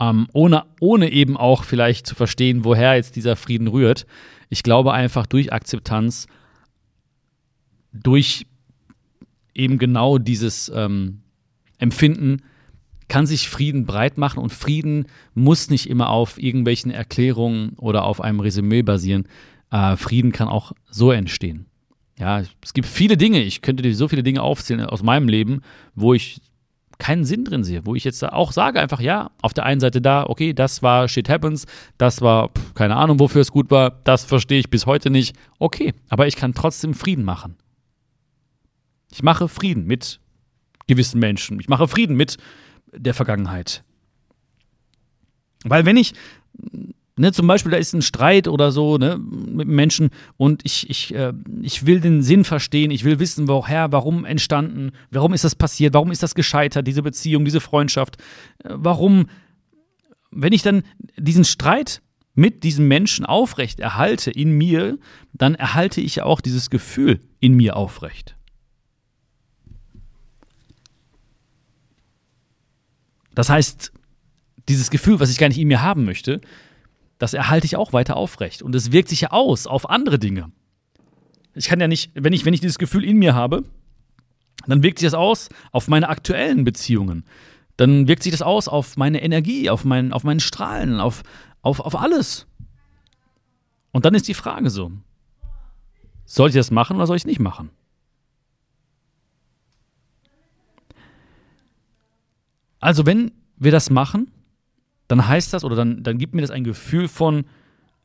ähm, 0.00 0.26
ohne, 0.32 0.64
ohne 0.80 1.10
eben 1.10 1.36
auch 1.36 1.64
vielleicht 1.64 2.06
zu 2.06 2.14
verstehen, 2.14 2.64
woher 2.64 2.94
jetzt 2.96 3.16
dieser 3.16 3.36
Frieden 3.36 3.68
rührt. 3.68 4.06
Ich 4.48 4.62
glaube 4.62 4.92
einfach 4.92 5.26
durch 5.26 5.52
Akzeptanz 5.52 6.26
durch 7.92 8.46
eben 9.54 9.78
genau 9.78 10.18
dieses 10.18 10.70
ähm, 10.74 11.20
Empfinden 11.78 12.42
kann 13.08 13.26
sich 13.26 13.48
Frieden 13.48 13.86
breit 13.86 14.18
machen 14.18 14.42
und 14.42 14.52
Frieden 14.52 15.06
muss 15.34 15.70
nicht 15.70 15.88
immer 15.88 16.10
auf 16.10 16.40
irgendwelchen 16.40 16.90
Erklärungen 16.90 17.70
oder 17.78 18.04
auf 18.04 18.20
einem 18.20 18.40
Resümee 18.40 18.82
basieren. 18.82 19.26
Äh, 19.70 19.96
Frieden 19.96 20.32
kann 20.32 20.48
auch 20.48 20.72
so 20.90 21.10
entstehen. 21.10 21.66
Ja, 22.18 22.42
es 22.62 22.74
gibt 22.74 22.86
viele 22.86 23.16
Dinge, 23.16 23.42
ich 23.42 23.62
könnte 23.62 23.82
dir 23.82 23.94
so 23.94 24.08
viele 24.08 24.22
Dinge 24.22 24.42
aufzählen 24.42 24.84
aus 24.84 25.02
meinem 25.02 25.28
Leben, 25.28 25.60
wo 25.94 26.14
ich 26.14 26.40
keinen 26.98 27.24
Sinn 27.24 27.44
drin 27.44 27.62
sehe, 27.62 27.86
wo 27.86 27.94
ich 27.94 28.02
jetzt 28.02 28.24
auch 28.24 28.50
sage 28.50 28.80
einfach, 28.80 29.00
ja, 29.00 29.30
auf 29.40 29.54
der 29.54 29.64
einen 29.64 29.80
Seite 29.80 30.00
da, 30.00 30.24
okay, 30.26 30.52
das 30.52 30.82
war 30.82 31.06
Shit 31.06 31.28
Happens, 31.28 31.64
das 31.96 32.20
war, 32.20 32.48
pff, 32.48 32.74
keine 32.74 32.96
Ahnung, 32.96 33.20
wofür 33.20 33.40
es 33.40 33.52
gut 33.52 33.70
war, 33.70 34.00
das 34.02 34.24
verstehe 34.24 34.58
ich 34.58 34.68
bis 34.68 34.84
heute 34.84 35.08
nicht, 35.08 35.36
okay, 35.60 35.94
aber 36.08 36.26
ich 36.26 36.34
kann 36.34 36.54
trotzdem 36.54 36.94
Frieden 36.94 37.24
machen. 37.24 37.56
Ich 39.10 39.22
mache 39.22 39.48
Frieden 39.48 39.86
mit 39.86 40.20
gewissen 40.86 41.20
Menschen. 41.20 41.60
Ich 41.60 41.68
mache 41.68 41.88
Frieden 41.88 42.16
mit 42.16 42.36
der 42.92 43.14
Vergangenheit. 43.14 43.84
Weil 45.64 45.84
wenn 45.84 45.96
ich, 45.96 46.14
ne, 47.16 47.32
zum 47.32 47.46
Beispiel, 47.46 47.72
da 47.72 47.78
ist 47.78 47.92
ein 47.92 48.02
Streit 48.02 48.48
oder 48.48 48.72
so 48.72 48.96
ne, 48.96 49.18
mit 49.18 49.68
Menschen 49.68 50.10
und 50.36 50.62
ich, 50.64 50.88
ich, 50.88 51.14
äh, 51.14 51.32
ich 51.62 51.86
will 51.86 52.00
den 52.00 52.22
Sinn 52.22 52.44
verstehen, 52.44 52.90
ich 52.90 53.04
will 53.04 53.18
wissen, 53.18 53.48
woher, 53.48 53.92
warum 53.92 54.24
entstanden, 54.24 54.92
warum 55.10 55.32
ist 55.34 55.44
das 55.44 55.54
passiert, 55.54 55.94
warum 55.94 56.10
ist 56.10 56.22
das 56.22 56.34
gescheitert, 56.34 56.86
diese 56.86 57.02
Beziehung, 57.02 57.44
diese 57.44 57.60
Freundschaft, 57.60 58.16
äh, 58.64 58.70
warum, 58.70 59.26
wenn 60.30 60.52
ich 60.52 60.62
dann 60.62 60.82
diesen 61.16 61.44
Streit 61.44 62.02
mit 62.34 62.62
diesem 62.62 62.86
Menschen 62.86 63.26
aufrecht 63.26 63.80
erhalte 63.80 64.30
in 64.30 64.52
mir, 64.52 64.96
dann 65.32 65.56
erhalte 65.56 66.00
ich 66.00 66.22
auch 66.22 66.40
dieses 66.40 66.70
Gefühl 66.70 67.20
in 67.40 67.54
mir 67.54 67.76
aufrecht. 67.76 68.37
Das 73.38 73.50
heißt, 73.50 73.92
dieses 74.68 74.90
Gefühl, 74.90 75.20
was 75.20 75.30
ich 75.30 75.38
gar 75.38 75.46
nicht 75.46 75.60
in 75.60 75.68
mir 75.68 75.80
haben 75.80 76.04
möchte, 76.04 76.40
das 77.18 77.34
erhalte 77.34 77.66
ich 77.66 77.76
auch 77.76 77.92
weiter 77.92 78.16
aufrecht. 78.16 78.62
Und 78.62 78.74
es 78.74 78.90
wirkt 78.90 79.08
sich 79.08 79.20
ja 79.20 79.30
aus 79.30 79.68
auf 79.68 79.88
andere 79.88 80.18
Dinge. 80.18 80.50
Ich 81.54 81.68
kann 81.68 81.78
ja 81.78 81.86
nicht, 81.86 82.10
wenn 82.14 82.32
ich, 82.32 82.44
wenn 82.44 82.52
ich 82.52 82.60
dieses 82.60 82.80
Gefühl 82.80 83.04
in 83.04 83.16
mir 83.16 83.36
habe, 83.36 83.62
dann 84.66 84.82
wirkt 84.82 84.98
sich 84.98 85.06
das 85.06 85.14
aus 85.14 85.50
auf 85.70 85.86
meine 85.86 86.08
aktuellen 86.08 86.64
Beziehungen. 86.64 87.22
Dann 87.76 88.08
wirkt 88.08 88.24
sich 88.24 88.32
das 88.32 88.42
aus 88.42 88.66
auf 88.66 88.96
meine 88.96 89.22
Energie, 89.22 89.70
auf, 89.70 89.84
mein, 89.84 90.12
auf 90.12 90.24
meinen 90.24 90.40
Strahlen, 90.40 90.98
auf, 90.98 91.22
auf, 91.62 91.78
auf 91.78 91.94
alles. 91.94 92.48
Und 93.92 94.04
dann 94.04 94.16
ist 94.16 94.26
die 94.26 94.34
Frage 94.34 94.68
so: 94.68 94.90
Soll 96.24 96.48
ich 96.48 96.56
das 96.56 96.72
machen 96.72 96.96
oder 96.96 97.06
soll 97.06 97.14
ich 97.14 97.22
es 97.22 97.26
nicht 97.26 97.38
machen? 97.38 97.70
Also, 102.80 103.06
wenn 103.06 103.32
wir 103.56 103.72
das 103.72 103.90
machen, 103.90 104.30
dann 105.08 105.26
heißt 105.26 105.52
das 105.52 105.64
oder 105.64 105.76
dann, 105.76 106.02
dann 106.02 106.18
gibt 106.18 106.34
mir 106.34 106.42
das 106.42 106.50
ein 106.50 106.64
Gefühl 106.64 107.08
von, 107.08 107.44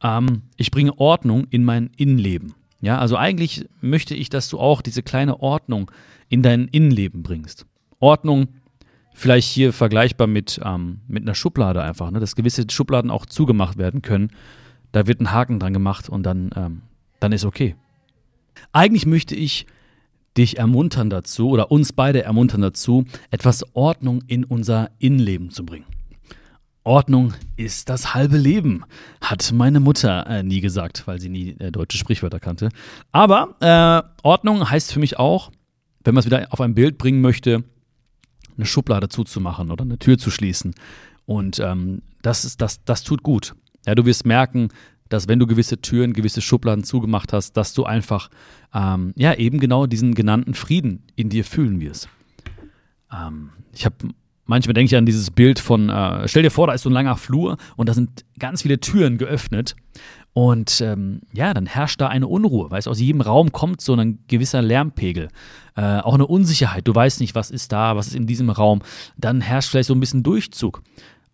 ähm, 0.01 0.43
ich 0.57 0.71
bringe 0.71 0.97
Ordnung 0.97 1.47
in 1.49 1.63
mein 1.63 1.91
Innenleben. 1.97 2.53
Ja, 2.81 2.97
also 2.97 3.15
eigentlich 3.15 3.65
möchte 3.81 4.15
ich, 4.15 4.29
dass 4.29 4.49
du 4.49 4.59
auch 4.59 4.81
diese 4.81 5.03
kleine 5.03 5.39
Ordnung 5.39 5.89
in 6.27 6.41
dein 6.41 6.67
Innenleben 6.67 7.23
bringst. 7.23 7.65
Ordnung, 7.99 8.47
vielleicht 9.13 9.49
hier 9.49 9.71
vergleichbar 9.71 10.27
mit, 10.27 10.59
ähm, 10.63 10.99
mit 11.07 11.23
einer 11.23 11.35
Schublade 11.35 11.81
einfach, 11.81 12.11
ne? 12.11 12.19
dass 12.19 12.35
gewisse 12.35 12.65
Schubladen 12.69 13.11
auch 13.11 13.25
zugemacht 13.25 13.77
werden 13.77 14.01
können. 14.01 14.31
Da 14.91 15.07
wird 15.07 15.21
ein 15.21 15.31
Haken 15.31 15.59
dran 15.59 15.73
gemacht 15.73 16.09
und 16.09 16.23
dann, 16.23 16.49
ähm, 16.55 16.81
dann 17.19 17.31
ist 17.31 17.45
okay. 17.45 17.75
Eigentlich 18.73 19.05
möchte 19.05 19.35
ich 19.35 19.65
dich 20.37 20.57
ermuntern 20.57 21.09
dazu 21.09 21.49
oder 21.49 21.71
uns 21.71 21.93
beide 21.93 22.23
ermuntern 22.23 22.61
dazu, 22.61 23.05
etwas 23.31 23.63
Ordnung 23.75 24.23
in 24.27 24.43
unser 24.43 24.91
Innenleben 24.99 25.51
zu 25.51 25.65
bringen. 25.65 25.85
Ordnung 26.83 27.33
ist 27.55 27.87
das 27.89 28.13
halbe 28.13 28.37
Leben, 28.37 28.83
hat 29.21 29.51
meine 29.53 29.79
Mutter 29.79 30.27
äh, 30.27 30.43
nie 30.43 30.59
gesagt, 30.59 31.07
weil 31.07 31.19
sie 31.19 31.29
nie 31.29 31.51
äh, 31.59 31.71
deutsche 31.71 31.97
Sprichwörter 31.97 32.39
kannte. 32.39 32.69
Aber 33.11 33.55
äh, 33.61 34.27
Ordnung 34.27 34.69
heißt 34.69 34.91
für 34.91 34.99
mich 34.99 35.17
auch, 35.17 35.51
wenn 36.03 36.13
man 36.13 36.19
es 36.19 36.25
wieder 36.25 36.47
auf 36.49 36.59
ein 36.59 36.75
Bild 36.75 36.97
bringen 36.97 37.21
möchte, 37.21 37.63
eine 38.57 38.65
Schublade 38.65 39.07
zuzumachen 39.07 39.71
oder 39.71 39.83
eine 39.83 39.97
Tür 39.97 40.17
zu 40.17 40.29
schließen. 40.29 40.75
Und 41.25 41.59
ähm, 41.59 42.01
das, 42.21 42.43
ist, 42.43 42.61
das, 42.61 42.83
das 42.83 43.03
tut 43.03 43.23
gut. 43.23 43.55
Ja, 43.85 43.95
du 43.95 44.05
wirst 44.05 44.25
merken, 44.25 44.69
dass 45.13 45.27
wenn 45.27 45.39
du 45.39 45.47
gewisse 45.47 45.79
Türen, 45.79 46.13
gewisse 46.13 46.41
Schubladen 46.41 46.83
zugemacht 46.83 47.33
hast, 47.33 47.53
dass 47.53 47.73
du 47.73 47.85
einfach 47.85 48.29
ähm, 48.73 49.13
ja 49.15 49.33
eben 49.35 49.59
genau 49.59 49.85
diesen 49.85 50.15
genannten 50.15 50.55
Frieden 50.55 51.03
in 51.15 51.29
dir 51.29 51.45
fühlen 51.45 51.79
wirst. 51.79 52.09
Ähm, 53.11 53.51
ich 53.73 53.85
habe 53.85 53.95
manchmal 54.45 54.73
denke 54.73 54.87
ich 54.87 54.97
an 54.97 55.05
dieses 55.05 55.31
Bild 55.31 55.59
von, 55.59 55.89
äh, 55.89 56.27
stell 56.27 56.43
dir 56.43 56.51
vor, 56.51 56.67
da 56.67 56.73
ist 56.73 56.81
so 56.81 56.89
ein 56.89 56.93
langer 56.93 57.15
Flur 57.15 57.57
und 57.75 57.89
da 57.89 57.93
sind 57.93 58.25
ganz 58.39 58.63
viele 58.63 58.79
Türen 58.79 59.17
geöffnet. 59.17 59.75
Und 60.33 60.81
ähm, 60.81 61.21
ja, 61.31 61.53
dann 61.53 61.67
herrscht 61.67 62.01
da 62.01 62.07
eine 62.07 62.27
Unruhe. 62.27 62.71
Weißt 62.71 62.87
aus 62.87 62.99
jedem 62.99 63.21
Raum 63.21 63.51
kommt 63.51 63.81
so 63.81 63.95
ein 63.95 64.17
gewisser 64.27 64.63
Lärmpegel. 64.63 65.27
Äh, 65.75 65.99
auch 65.99 66.15
eine 66.15 66.25
Unsicherheit. 66.25 66.87
Du 66.87 66.95
weißt 66.95 67.19
nicht, 67.19 67.35
was 67.35 67.51
ist 67.51 67.71
da, 67.71 67.95
was 67.95 68.07
ist 68.07 68.15
in 68.15 68.25
diesem 68.25 68.49
Raum. 68.49 68.81
Dann 69.15 69.41
herrscht 69.41 69.69
vielleicht 69.69 69.89
so 69.89 69.93
ein 69.93 69.99
bisschen 69.99 70.23
Durchzug. 70.23 70.81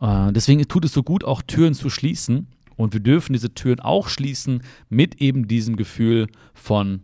Äh, 0.02 0.34
deswegen 0.34 0.68
tut 0.68 0.84
es 0.84 0.92
so 0.92 1.02
gut, 1.02 1.24
auch 1.24 1.42
Türen 1.42 1.74
zu 1.74 1.90
schließen 1.90 2.48
und 2.80 2.94
wir 2.94 3.02
dürfen 3.02 3.34
diese 3.34 3.54
Türen 3.54 3.82
auch 3.82 4.08
schließen 4.08 4.64
mit 4.88 5.20
eben 5.20 5.50
diesem 5.50 5.76
Gefühl 5.76 6.28
von, 6.54 7.02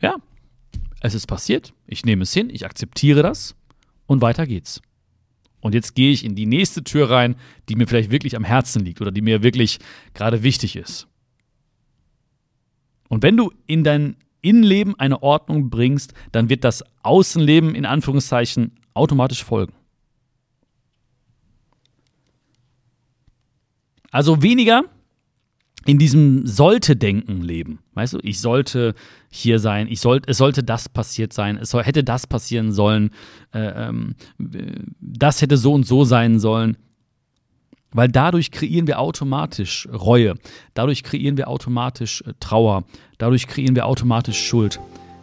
ja, 0.00 0.14
es 1.00 1.12
ist 1.12 1.26
passiert, 1.26 1.74
ich 1.88 2.04
nehme 2.04 2.22
es 2.22 2.32
hin, 2.32 2.50
ich 2.50 2.64
akzeptiere 2.64 3.24
das 3.24 3.56
und 4.06 4.22
weiter 4.22 4.46
geht's. 4.46 4.80
Und 5.60 5.74
jetzt 5.74 5.96
gehe 5.96 6.12
ich 6.12 6.24
in 6.24 6.36
die 6.36 6.46
nächste 6.46 6.84
Tür 6.84 7.10
rein, 7.10 7.34
die 7.68 7.74
mir 7.74 7.88
vielleicht 7.88 8.12
wirklich 8.12 8.36
am 8.36 8.44
Herzen 8.44 8.84
liegt 8.84 9.00
oder 9.00 9.10
die 9.10 9.22
mir 9.22 9.42
wirklich 9.42 9.80
gerade 10.14 10.44
wichtig 10.44 10.76
ist. 10.76 11.08
Und 13.08 13.24
wenn 13.24 13.36
du 13.36 13.50
in 13.66 13.82
dein 13.82 14.18
Innenleben 14.40 14.94
eine 15.00 15.20
Ordnung 15.20 15.68
bringst, 15.68 16.14
dann 16.30 16.48
wird 16.48 16.62
das 16.62 16.84
Außenleben 17.02 17.74
in 17.74 17.86
Anführungszeichen 17.86 18.78
automatisch 18.94 19.42
folgen. 19.42 19.72
Also 24.12 24.42
weniger 24.42 24.84
in 25.86 25.98
diesem 25.98 26.46
sollte-Denken 26.46 27.40
leben. 27.40 27.78
Weißt 27.94 28.14
du, 28.14 28.18
ich 28.22 28.40
sollte 28.40 28.94
hier 29.30 29.58
sein, 29.58 29.88
ich 29.88 30.00
sollte, 30.00 30.28
es 30.30 30.38
sollte 30.38 30.62
das 30.62 30.88
passiert 30.88 31.32
sein, 31.32 31.56
es 31.56 31.70
soll, 31.70 31.82
hätte 31.84 32.04
das 32.04 32.26
passieren 32.26 32.72
sollen, 32.72 33.10
äh, 33.52 33.88
ähm, 33.88 34.14
das 35.00 35.40
hätte 35.40 35.56
so 35.56 35.72
und 35.72 35.86
so 35.86 36.04
sein 36.04 36.38
sollen. 36.38 36.76
Weil 37.90 38.08
dadurch 38.08 38.50
kreieren 38.50 38.86
wir 38.86 38.98
automatisch 38.98 39.88
Reue, 39.90 40.34
dadurch 40.74 41.02
kreieren 41.02 41.38
wir 41.38 41.48
automatisch 41.48 42.22
äh, 42.26 42.34
Trauer, 42.38 42.84
dadurch 43.16 43.46
kreieren 43.46 43.76
wir 43.76 43.86
automatisch 43.86 44.46
Schuld. 44.46 44.80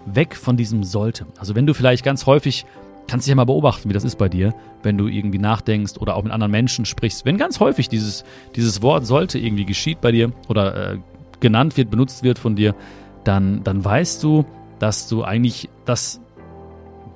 Weg 0.08 0.36
von 0.36 0.56
diesem 0.56 0.84
sollte. 0.84 1.26
Also 1.38 1.56
wenn 1.56 1.65
du 1.65 1.74
vielleicht 1.74 2.04
ganz 2.04 2.28
häufig 2.28 2.65
kannst 3.08 3.26
dich 3.26 3.30
ja 3.30 3.36
mal 3.36 3.46
beobachten, 3.46 3.89
wie 3.89 3.94
das 3.94 4.04
ist 4.04 4.18
bei 4.18 4.30
dir, 4.30 4.54
wenn 4.84 4.98
du 4.98 5.08
irgendwie 5.08 5.38
nachdenkst 5.38 5.98
oder 6.00 6.15
auch 6.15 6.24
mit 6.24 6.32
anderen 6.32 6.52
Menschen 6.52 6.86
sprichst. 6.86 7.26
Wenn 7.26 7.38
ganz 7.38 7.60
häufig 7.60 7.89
dieses, 7.89 8.24
dieses 8.56 8.82
Wort 8.82 9.06
sollte 9.06 9.39
irgendwie 9.39 9.65
geschieht 9.65 10.02
bei 10.02 10.12
dir 10.12 10.32
oder 10.48 10.94
äh, 10.94 10.98
genannt 11.39 11.78
wird, 11.78 11.89
benutzt 11.89 12.24
wird 12.24 12.39
von 12.39 12.56
dir, 12.56 12.76
dann, 13.24 13.63
dann 13.63 13.84
weißt 13.84 14.24
du, 14.24 14.46
dass 14.80 15.08
du 15.08 15.24
eigentlich 15.24 15.70
das 15.86 16.22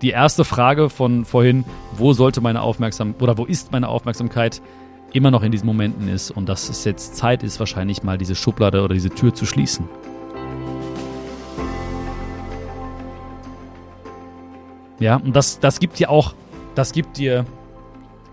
die 0.01 0.11
erste 0.11 0.45
Frage 0.45 0.89
von 0.89 1.25
vorhin, 1.25 1.65
wo 1.97 2.13
sollte 2.13 2.39
meine 2.39 2.61
Aufmerksamkeit 2.61 3.21
oder 3.21 3.37
wo 3.37 3.45
ist 3.45 3.71
meine 3.71 3.89
Aufmerksamkeit, 3.89 4.61
immer 5.11 5.31
noch 5.31 5.43
in 5.43 5.51
diesen 5.51 5.65
Momenten 5.65 6.07
ist 6.07 6.31
und 6.31 6.47
dass 6.47 6.69
es 6.69 6.85
jetzt 6.85 7.15
Zeit 7.15 7.43
ist, 7.43 7.59
wahrscheinlich 7.59 8.03
mal 8.03 8.17
diese 8.17 8.35
Schublade 8.35 8.81
oder 8.83 8.93
diese 8.93 9.09
Tür 9.09 9.33
zu 9.33 9.45
schließen. 9.45 9.89
Ja, 14.99 15.15
und 15.17 15.35
das, 15.35 15.59
das 15.59 15.79
gibt 15.79 15.99
dir 15.99 16.09
auch, 16.09 16.33
das 16.75 16.91
gibt 16.91 17.17
dir 17.17 17.45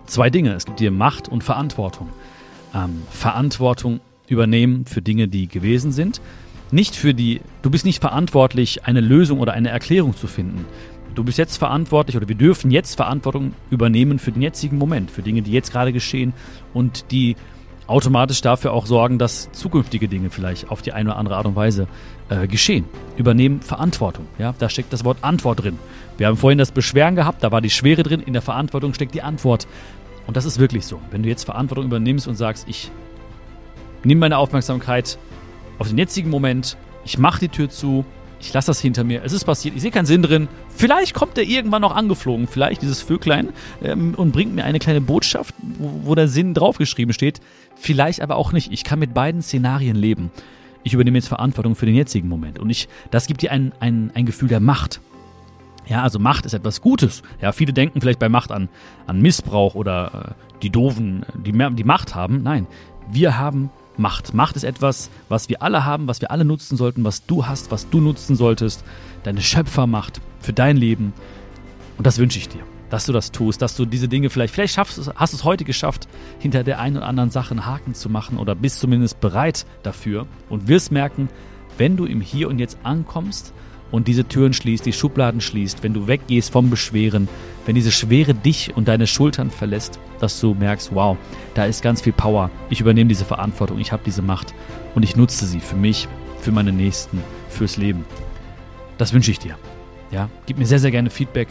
zwei 0.06 0.30
Dinge. 0.30 0.54
Es 0.54 0.64
gibt 0.64 0.80
dir 0.80 0.90
Macht 0.90 1.28
und 1.28 1.44
Verantwortung. 1.44 2.08
Ähm, 2.74 3.02
Verantwortung 3.10 4.00
übernehmen 4.28 4.86
für 4.86 5.02
Dinge, 5.02 5.28
die 5.28 5.46
gewesen 5.48 5.92
sind. 5.92 6.20
Nicht 6.70 6.96
für 6.96 7.14
die, 7.14 7.40
du 7.62 7.70
bist 7.70 7.84
nicht 7.84 8.00
verantwortlich, 8.00 8.84
eine 8.84 9.00
Lösung 9.00 9.38
oder 9.38 9.52
eine 9.52 9.70
Erklärung 9.70 10.16
zu 10.16 10.26
finden. 10.26 10.64
Du 11.14 11.22
bist 11.24 11.38
jetzt 11.38 11.56
verantwortlich 11.56 12.16
oder 12.16 12.28
wir 12.28 12.34
dürfen 12.34 12.70
jetzt 12.70 12.96
Verantwortung 12.96 13.54
übernehmen 13.70 14.18
für 14.18 14.32
den 14.32 14.42
jetzigen 14.42 14.76
Moment, 14.76 15.10
für 15.10 15.22
Dinge, 15.22 15.42
die 15.42 15.52
jetzt 15.52 15.72
gerade 15.72 15.92
geschehen 15.92 16.34
und 16.74 17.10
die 17.10 17.36
automatisch 17.86 18.40
dafür 18.40 18.72
auch 18.72 18.84
sorgen, 18.84 19.18
dass 19.18 19.50
zukünftige 19.52 20.08
Dinge 20.08 20.30
vielleicht 20.30 20.70
auf 20.70 20.82
die 20.82 20.92
eine 20.92 21.10
oder 21.10 21.18
andere 21.18 21.36
Art 21.36 21.46
und 21.46 21.56
Weise 21.56 21.86
äh, 22.28 22.48
geschehen. 22.48 22.84
Übernehmen 23.16 23.60
Verantwortung. 23.60 24.26
Ja, 24.38 24.54
da 24.58 24.68
steckt 24.68 24.92
das 24.92 25.04
Wort 25.04 25.18
Antwort 25.22 25.62
drin. 25.62 25.78
Wir 26.18 26.28
haben 26.28 26.36
vorhin 26.36 26.58
das 26.58 26.72
Beschweren 26.72 27.14
gehabt, 27.14 27.42
da 27.42 27.52
war 27.52 27.60
die 27.60 27.70
Schwere 27.70 28.02
drin. 28.02 28.20
In 28.20 28.32
der 28.32 28.42
Verantwortung 28.42 28.94
steckt 28.94 29.14
die 29.14 29.22
Antwort. 29.22 29.66
Und 30.26 30.36
das 30.36 30.44
ist 30.44 30.58
wirklich 30.58 30.86
so. 30.86 31.00
Wenn 31.10 31.22
du 31.22 31.28
jetzt 31.28 31.44
Verantwortung 31.44 31.86
übernimmst 31.86 32.26
und 32.26 32.36
sagst, 32.36 32.66
ich 32.68 32.90
nehme 34.02 34.20
meine 34.20 34.38
Aufmerksamkeit 34.38 35.18
auf 35.78 35.88
den 35.88 35.98
jetzigen 35.98 36.30
Moment, 36.30 36.76
ich 37.04 37.18
mache 37.18 37.40
die 37.40 37.48
Tür 37.48 37.68
zu, 37.68 38.04
ich 38.40 38.52
lasse 38.52 38.68
das 38.68 38.80
hinter 38.80 39.04
mir, 39.04 39.22
es 39.24 39.32
ist 39.32 39.44
passiert, 39.44 39.76
ich 39.76 39.82
sehe 39.82 39.90
keinen 39.90 40.06
Sinn 40.06 40.22
drin. 40.22 40.48
Vielleicht 40.74 41.14
kommt 41.14 41.38
er 41.38 41.44
irgendwann 41.44 41.82
noch 41.82 41.94
angeflogen, 41.94 42.48
vielleicht 42.48 42.82
dieses 42.82 43.02
Vöglein, 43.02 43.50
ähm, 43.82 44.14
und 44.14 44.32
bringt 44.32 44.54
mir 44.54 44.64
eine 44.64 44.78
kleine 44.78 45.00
Botschaft, 45.00 45.54
wo, 45.78 46.08
wo 46.08 46.14
der 46.14 46.28
Sinn 46.28 46.54
draufgeschrieben 46.54 47.12
steht. 47.12 47.40
Vielleicht 47.76 48.20
aber 48.20 48.36
auch 48.36 48.52
nicht. 48.52 48.72
Ich 48.72 48.84
kann 48.84 48.98
mit 48.98 49.14
beiden 49.14 49.42
Szenarien 49.42 49.96
leben. 49.96 50.30
Ich 50.82 50.94
übernehme 50.94 51.18
jetzt 51.18 51.28
Verantwortung 51.28 51.74
für 51.74 51.86
den 51.86 51.94
jetzigen 51.94 52.28
Moment. 52.28 52.58
Und 52.58 52.70
ich, 52.70 52.88
das 53.10 53.26
gibt 53.26 53.42
dir 53.42 53.52
ein, 53.52 53.72
ein, 53.80 54.10
ein 54.14 54.26
Gefühl 54.26 54.48
der 54.48 54.60
Macht. 54.60 55.00
Ja, 55.88 56.02
also 56.02 56.18
Macht 56.18 56.46
ist 56.46 56.52
etwas 56.52 56.80
Gutes. 56.80 57.22
Ja, 57.40 57.52
viele 57.52 57.72
denken 57.72 58.00
vielleicht 58.00 58.18
bei 58.18 58.28
Macht 58.28 58.50
an, 58.50 58.68
an 59.06 59.20
Missbrauch 59.20 59.74
oder 59.74 60.34
äh, 60.36 60.60
die 60.62 60.70
Doofen, 60.70 61.24
die, 61.34 61.52
mehr, 61.52 61.70
die 61.70 61.84
Macht 61.84 62.14
haben. 62.14 62.42
Nein, 62.42 62.66
wir 63.08 63.38
haben 63.38 63.70
Macht. 63.96 64.34
Macht 64.34 64.56
ist 64.56 64.64
etwas, 64.64 65.10
was 65.28 65.48
wir 65.48 65.62
alle 65.62 65.84
haben, 65.84 66.08
was 66.08 66.20
wir 66.20 66.30
alle 66.30 66.44
nutzen 66.44 66.76
sollten, 66.76 67.04
was 67.04 67.24
du 67.26 67.46
hast, 67.46 67.70
was 67.70 67.88
du 67.88 68.00
nutzen 68.00 68.36
solltest. 68.36 68.84
Deine 69.22 69.40
Schöpfermacht 69.40 70.20
für 70.40 70.52
dein 70.52 70.76
Leben. 70.76 71.12
Und 71.96 72.06
das 72.06 72.18
wünsche 72.18 72.38
ich 72.38 72.48
dir, 72.48 72.62
dass 72.90 73.06
du 73.06 73.12
das 73.12 73.32
tust, 73.32 73.62
dass 73.62 73.76
du 73.76 73.86
diese 73.86 74.08
Dinge 74.08 74.28
vielleicht, 74.28 74.52
vielleicht 74.52 74.74
schaffst, 74.74 75.10
hast 75.14 75.32
du 75.32 75.36
es 75.36 75.44
heute 75.44 75.64
geschafft, 75.64 76.08
hinter 76.40 76.64
der 76.64 76.80
einen 76.80 76.98
oder 76.98 77.06
anderen 77.06 77.30
Sache 77.30 77.52
einen 77.52 77.64
Haken 77.64 77.94
zu 77.94 78.10
machen 78.10 78.38
oder 78.38 78.54
bist 78.54 78.80
zumindest 78.80 79.20
bereit 79.20 79.66
dafür 79.82 80.26
und 80.50 80.68
wirst 80.68 80.92
merken, 80.92 81.28
wenn 81.78 81.96
du 81.96 82.04
im 82.04 82.20
Hier 82.20 82.48
und 82.48 82.58
Jetzt 82.58 82.78
ankommst 82.82 83.54
und 83.90 84.08
diese 84.08 84.26
Türen 84.26 84.52
schließt, 84.52 84.84
die 84.84 84.92
Schubladen 84.92 85.40
schließt, 85.40 85.82
wenn 85.82 85.94
du 85.94 86.06
weggehst 86.06 86.50
vom 86.50 86.70
Beschweren, 86.70 87.28
wenn 87.66 87.74
diese 87.74 87.92
Schwere 87.92 88.34
dich 88.34 88.76
und 88.76 88.88
deine 88.88 89.06
Schultern 89.06 89.50
verlässt, 89.50 89.98
dass 90.20 90.40
du 90.40 90.54
merkst, 90.54 90.94
wow, 90.94 91.16
da 91.54 91.64
ist 91.64 91.82
ganz 91.82 92.02
viel 92.02 92.12
Power. 92.12 92.50
Ich 92.70 92.80
übernehme 92.80 93.08
diese 93.08 93.24
Verantwortung, 93.24 93.78
ich 93.78 93.92
habe 93.92 94.02
diese 94.04 94.22
Macht 94.22 94.54
und 94.94 95.02
ich 95.02 95.16
nutze 95.16 95.46
sie 95.46 95.60
für 95.60 95.76
mich, 95.76 96.08
für 96.40 96.52
meine 96.52 96.72
Nächsten, 96.72 97.22
fürs 97.48 97.76
Leben. 97.76 98.04
Das 98.98 99.12
wünsche 99.12 99.30
ich 99.30 99.38
dir. 99.38 99.56
Ja, 100.10 100.30
gib 100.46 100.58
mir 100.58 100.66
sehr, 100.66 100.78
sehr 100.78 100.90
gerne 100.90 101.10
Feedback 101.10 101.48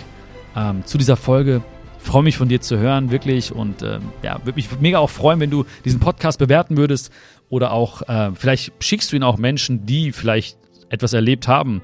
ähm, 0.56 0.86
zu 0.86 0.98
dieser 0.98 1.18
Folge. 1.18 1.62
Freue 2.00 2.24
mich 2.24 2.38
von 2.38 2.48
dir 2.48 2.62
zu 2.62 2.78
hören, 2.78 3.12
wirklich. 3.12 3.52
Und 3.52 3.82
ähm, 3.82 4.02
ja, 4.24 4.40
würde 4.44 4.56
mich 4.56 4.70
mega 4.80 5.00
auch 5.00 5.10
freuen, 5.10 5.40
wenn 5.40 5.50
du 5.50 5.66
diesen 5.84 6.00
Podcast 6.00 6.40
bewerten 6.40 6.78
würdest. 6.78 7.12
Oder 7.50 7.72
auch, 7.72 8.02
äh, 8.04 8.32
vielleicht 8.34 8.72
schickst 8.80 9.12
du 9.12 9.16
ihn 9.16 9.24
auch 9.24 9.38
Menschen, 9.38 9.86
die 9.86 10.12
vielleicht 10.12 10.58
etwas 10.90 11.14
erlebt 11.14 11.48
haben, 11.48 11.82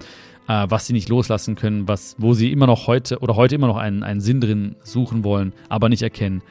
äh, 0.52 0.70
was 0.70 0.86
sie 0.86 0.94
nicht 0.94 1.08
loslassen 1.08 1.56
können, 1.56 1.88
was, 1.88 2.16
wo 2.18 2.34
sie 2.34 2.52
immer 2.52 2.68
noch 2.68 2.88
heute 2.88 3.20
oder 3.20 3.36
heute 3.36 3.56
immer 3.56 3.68
noch 3.68 3.78
einen, 3.78 4.04
einen 4.04 4.20
Sinn 4.20 4.42
drin 4.42 4.76
suchen 4.84 5.24
wollen, 5.24 5.54
aber 5.70 5.88
nicht 5.88 6.02
erkennen. 6.02 6.44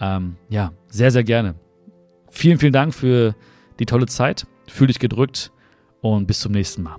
Ähm, 0.00 0.36
ja, 0.48 0.72
sehr, 0.88 1.12
sehr 1.12 1.24
gerne. 1.24 1.54
Vielen, 2.30 2.58
vielen 2.58 2.72
Dank 2.72 2.94
für 2.94 3.36
die 3.78 3.86
tolle 3.86 4.06
Zeit. 4.06 4.46
Fühl 4.66 4.88
dich 4.88 4.98
gedrückt 4.98 5.52
und 6.00 6.26
bis 6.26 6.40
zum 6.40 6.52
nächsten 6.52 6.82
Mal. 6.82 6.96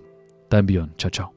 Dein 0.49 0.65
Björn. 0.65 0.93
Ciao, 0.97 1.11
ciao. 1.11 1.34